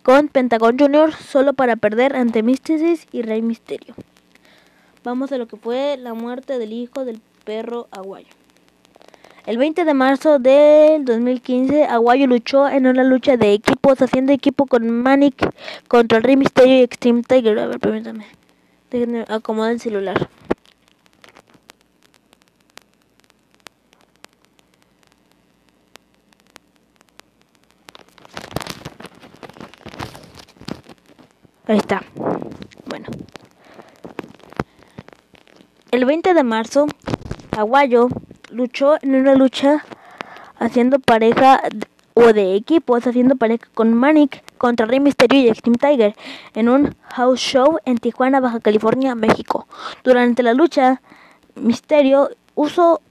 [0.03, 3.95] con Pentagon Junior solo para perder ante Mysticis y Rey Misterio.
[5.03, 8.27] Vamos a lo que fue la muerte del hijo del perro Aguayo.
[9.45, 14.65] El 20 de marzo del 2015, Aguayo luchó en una lucha de equipos, haciendo equipo
[14.65, 15.53] con Manic
[15.87, 17.59] contra el Rey Misterio y Extreme Tiger.
[17.59, 18.25] A ver, permítame.
[18.89, 20.29] Déjenme acomodar el celular.
[31.67, 32.03] Ahí está.
[32.85, 33.07] Bueno.
[35.89, 36.85] El 20 de marzo,
[37.57, 38.09] Aguayo
[38.51, 39.83] luchó en una lucha
[40.59, 41.61] haciendo pareja
[42.13, 46.15] o de equipos, haciendo pareja con Manic contra Rey Mysterio y Extreme Tiger
[46.53, 49.67] en un house show en Tijuana, Baja California, México.
[50.03, 51.01] Durante la lucha,
[51.55, 53.01] Misterio usó,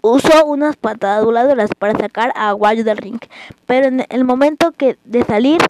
[0.00, 1.24] usó unas patadas
[1.78, 3.20] para sacar a Aguayo del ring,
[3.66, 5.60] pero en el momento que de salir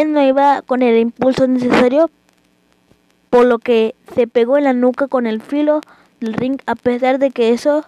[0.00, 2.10] Él no iba con el impulso necesario,
[3.30, 5.80] por lo que se pegó en la nuca con el filo
[6.20, 7.84] del ring, a pesar de que eso,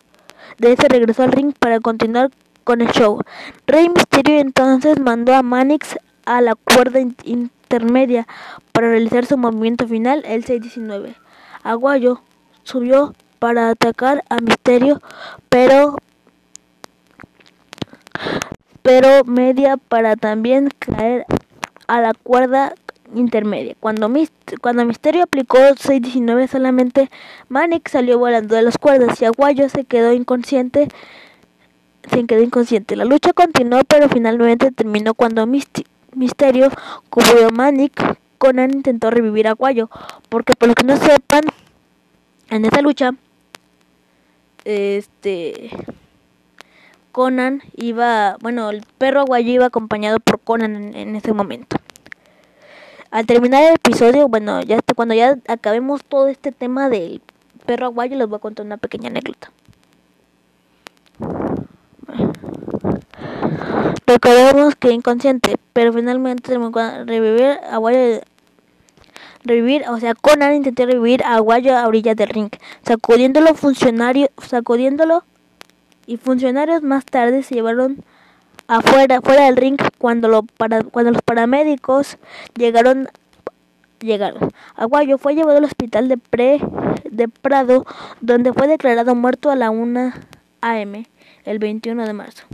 [0.59, 2.31] de eso regresó al ring para continuar
[2.65, 3.20] con el show.
[3.66, 8.27] Rey Mysterio entonces mandó a Manix a la cuerda intermedia
[8.73, 11.15] para realizar su movimiento final, el 619.
[11.62, 12.20] Aguayo
[12.62, 15.01] subió para atacar a Misterio,
[15.49, 15.97] pero
[18.83, 21.27] pero media para también caer
[21.86, 22.74] a la cuerda
[23.14, 23.74] intermedia.
[23.78, 24.12] Cuando,
[24.60, 27.10] cuando Misterio aplicó 619 solamente
[27.48, 30.88] Manic salió volando de las cuerdas y Aguayo se quedó inconsciente.
[32.10, 32.96] Se quedó inconsciente.
[32.96, 36.70] La lucha continuó, pero finalmente terminó cuando Misterio
[37.10, 38.18] cubrió Manic.
[38.38, 39.88] Conan intentó revivir a Aguayo,
[40.28, 41.40] porque por lo que no sepan,
[42.50, 43.12] en esa lucha,
[44.64, 45.70] este
[47.16, 51.78] Conan iba, bueno, el perro aguayo iba acompañado por Conan en, ese momento.
[53.10, 57.22] Al terminar el episodio, bueno, ya cuando ya acabemos todo este tema del
[57.64, 59.51] perro aguayo, les voy a contar una pequeña anécdota.
[64.06, 66.52] Recordemos que inconsciente, pero finalmente
[67.06, 68.20] revivir Aguayo
[69.43, 72.51] revivir, o sea, Conan intentó revivir a Aguayo a orillas del ring,
[72.82, 75.24] sacudiéndolo funcionario, sacudiéndolo
[76.07, 78.05] y funcionarios más tarde se llevaron
[78.69, 82.19] afuera fuera del ring cuando lo para, cuando los paramédicos
[82.57, 83.09] llegaron
[84.01, 84.51] llegaron.
[84.74, 86.61] Aguayo fue llevado al hospital de Pre
[87.11, 87.87] de Prado
[88.20, 90.12] donde fue declarado muerto a la 1
[90.61, 91.07] AM
[91.45, 92.45] el 21 de marzo.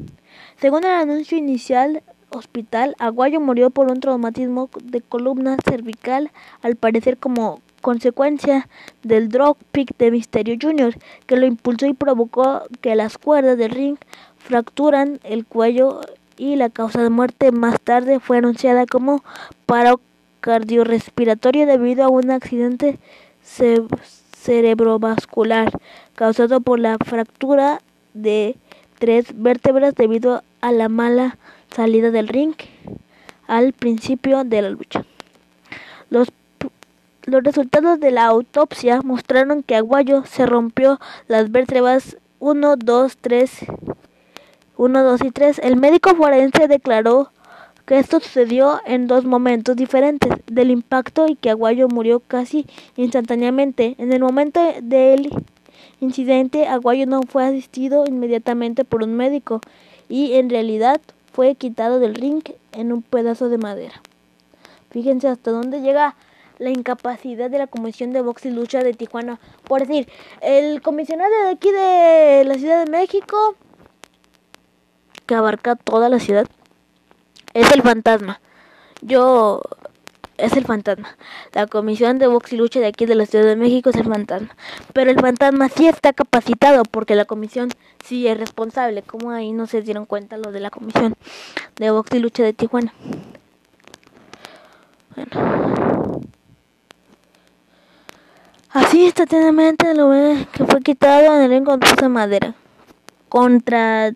[0.61, 6.31] Según el anuncio inicial hospital, Aguayo murió por un traumatismo de columna cervical,
[6.63, 8.69] al parecer como consecuencia
[9.03, 10.97] del drop pick de Misterio Jr.,
[11.27, 13.99] que lo impulsó y provocó que las cuerdas del ring
[14.39, 16.01] fracturan el cuello
[16.39, 19.23] y la causa de muerte más tarde fue anunciada como
[19.67, 20.01] paro
[20.41, 22.99] cardiorrespiratorio debido a un accidente
[24.35, 25.71] cerebrovascular
[26.15, 27.81] causado por la fractura
[28.15, 28.57] de
[28.99, 31.37] tres vértebras debido a la mala
[31.75, 32.55] salida del ring
[33.47, 35.05] al principio de la lucha.
[36.11, 36.31] Los
[37.25, 43.51] los resultados de la autopsia mostraron que Aguayo se rompió las vértebras 1, 2, 3,
[44.77, 45.61] 1, 2 y 3.
[45.61, 47.31] El médico forense declaró
[47.87, 52.67] que esto sucedió en dos momentos diferentes del impacto y que Aguayo murió casi
[52.97, 53.95] instantáneamente.
[53.99, 55.31] En el momento del
[56.01, 59.61] incidente, Aguayo no fue asistido inmediatamente por un médico
[60.09, 61.01] y en realidad
[61.33, 62.43] fue quitado del ring
[62.73, 64.01] en un pedazo de madera.
[64.91, 66.17] Fíjense hasta dónde llega
[66.63, 69.41] la incapacidad de la Comisión de Box y Lucha de Tijuana.
[69.65, 70.09] Por decir,
[70.41, 73.57] el comisionado de aquí de la Ciudad de México,
[75.27, 76.47] que abarca toda la ciudad,
[77.53, 78.41] es el fantasma.
[79.01, 79.61] Yo
[80.39, 81.17] es el fantasma.
[81.53, 84.07] La comisión de box y lucha de aquí de la Ciudad de México es el
[84.07, 84.57] fantasma.
[84.93, 87.71] Pero el fantasma sí está capacitado porque la comisión
[88.05, 89.03] sí es responsable.
[89.03, 91.17] Como ahí no se dieron cuenta lo de la comisión
[91.77, 92.95] de box y lucha de Tijuana.
[95.17, 96.23] Bueno.
[98.73, 102.55] Así instantáneamente lo ve que fue quitado en el encuentro de madera,
[103.29, 104.15] contra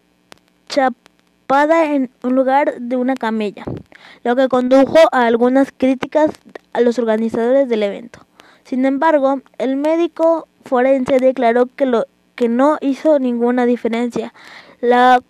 [0.66, 3.64] chapada en un lugar de una camella,
[4.24, 6.30] lo que condujo a algunas críticas
[6.72, 8.20] a los organizadores del evento.
[8.64, 14.32] Sin embargo, el médico forense declaró que lo que no hizo ninguna diferencia.
[14.80, 15.20] La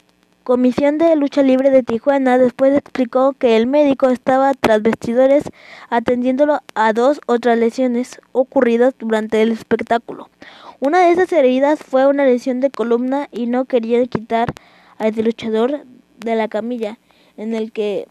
[0.47, 5.43] Comisión de Lucha Libre de Tijuana después explicó que el médico estaba tras vestidores
[5.90, 10.31] atendiéndolo a dos otras lesiones ocurridas durante el espectáculo.
[10.78, 14.55] Una de esas heridas fue una lesión de columna y no querían quitar
[14.98, 15.85] al luchador
[16.20, 16.97] de la camilla
[17.36, 18.06] en el que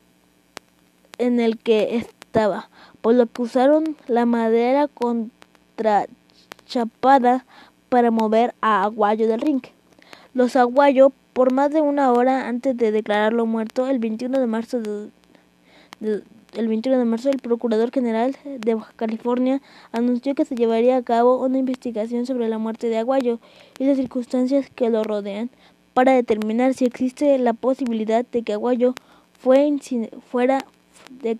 [1.17, 7.45] en el que estaba, por lo que usaron la madera contrachapada
[7.87, 9.61] para mover a Aguayo del ring.
[10.33, 14.81] Los Aguayo por más de una hora antes de declararlo muerto, el 21 de marzo
[15.99, 21.03] el 21 de marzo el Procurador General de Baja California anunció que se llevaría a
[21.03, 23.39] cabo una investigación sobre la muerte de Aguayo
[23.79, 25.49] y las circunstancias que lo rodean
[25.93, 28.95] para determinar si existe la posibilidad de que Aguayo
[29.37, 29.69] fue
[30.31, 30.65] fuera
[31.09, 31.37] de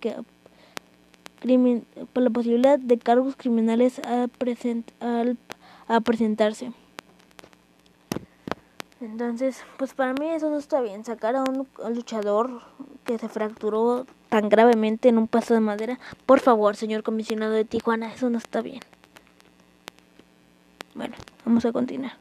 [2.14, 4.26] la posibilidad de cargos criminales a,
[5.88, 6.70] a presentarse.
[9.06, 11.04] Entonces, pues para mí eso no está bien.
[11.04, 12.62] Sacar a un luchador
[13.04, 16.00] que se fracturó tan gravemente en un paso de madera.
[16.26, 18.80] Por favor, señor comisionado de Tijuana, eso no está bien.
[20.96, 21.14] Bueno,
[21.44, 22.14] vamos a continuar.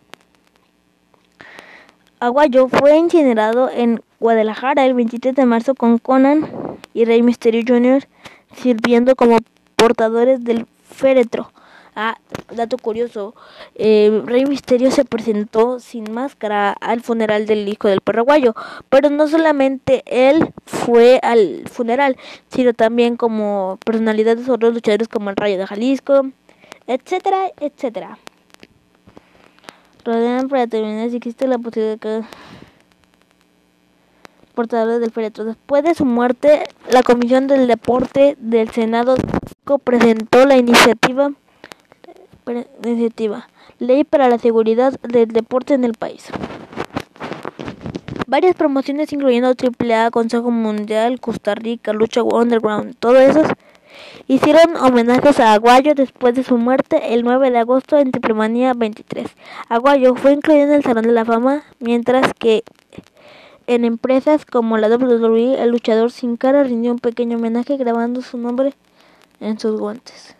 [2.19, 6.47] Aguayo fue incinerado en Guadalajara el 23 de marzo con Conan
[6.93, 8.07] y Rey Misterio Jr.
[8.55, 9.39] sirviendo como
[9.75, 11.51] portadores del féretro.
[11.97, 12.17] Ah,
[12.53, 13.33] dato curioso,
[13.73, 18.53] eh, Rey Misterio se presentó sin máscara al funeral del hijo del paraguayo,
[18.89, 22.17] pero no solamente él fue al funeral,
[22.49, 26.23] sino también como personalidades de otros luchadores como el Rayo de Jalisco,
[26.85, 28.17] etcétera, etcétera.
[30.03, 32.21] Rodean para terminar si existe la posibilidad de que
[34.53, 35.45] portadores del féretro.
[35.45, 39.15] Después de su muerte, la Comisión del Deporte del Senado
[39.83, 41.31] presentó la iniciativa
[42.83, 43.47] iniciativa
[43.79, 46.27] Ley para la Seguridad del Deporte en el país.
[48.27, 53.43] Varias promociones incluyendo AAA, Consejo Mundial, Costa Rica, Lucha Underground, todo eso
[54.27, 59.27] hicieron homenajes a Aguayo después de su muerte el 9 de agosto en Triplemanía 23.
[59.69, 62.63] Aguayo fue incluido en el Salón de la Fama, mientras que
[63.67, 68.37] en empresas como la WWE, el luchador sin cara rindió un pequeño homenaje grabando su
[68.37, 68.73] nombre
[69.39, 70.35] en sus guantes.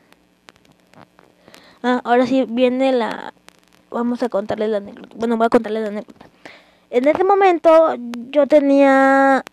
[1.88, 3.32] Ah, ahora sí viene la...
[3.92, 5.16] Vamos a contarles la anécdota.
[5.16, 6.26] Bueno, voy a contarles la anécdota.
[6.90, 7.96] En ese momento
[8.32, 9.44] yo tenía...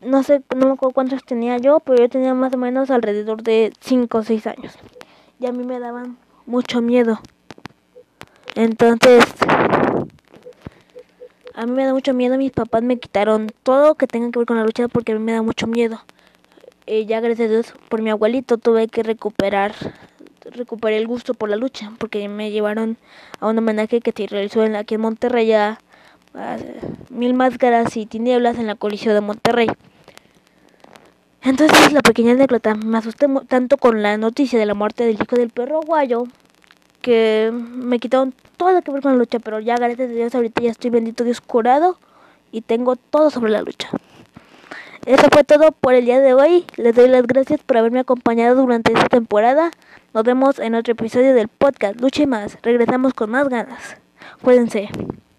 [0.00, 3.44] No sé, no me acuerdo cuántos tenía yo, pero yo tenía más o menos alrededor
[3.44, 4.74] de 5 o 6 años.
[5.38, 7.20] Y a mí me daban mucho miedo.
[8.56, 9.24] Entonces,
[11.54, 12.38] a mí me da mucho miedo.
[12.38, 15.20] Mis papás me quitaron todo que tenga que ver con la lucha porque a mí
[15.22, 16.02] me da mucho miedo.
[16.86, 19.72] Y ya gracias a Dios, por mi abuelito tuve que recuperar
[20.50, 22.96] recuperé el gusto por la lucha, porque me llevaron
[23.40, 25.78] a un homenaje que se realizó en, aquí en Monterrey a,
[27.10, 29.68] Mil Máscaras y Tinieblas en la Coliseo de Monterrey.
[31.42, 35.36] Entonces la pequeña anécdota me asusté tanto con la noticia de la muerte del hijo
[35.36, 36.24] del perro guayo
[37.02, 40.34] que me quitaron todo lo que ver con la lucha, pero ya gracias a Dios
[40.34, 41.98] ahorita ya estoy bendito Dios curado
[42.52, 43.90] y tengo todo sobre la lucha.
[45.06, 46.64] Eso fue todo por el día de hoy.
[46.76, 49.70] Les doy las gracias por haberme acompañado durante esta temporada.
[50.14, 52.56] Nos vemos en otro episodio del podcast Lucha y más.
[52.62, 53.96] Regresamos con más ganas.
[54.42, 54.88] Cuídense.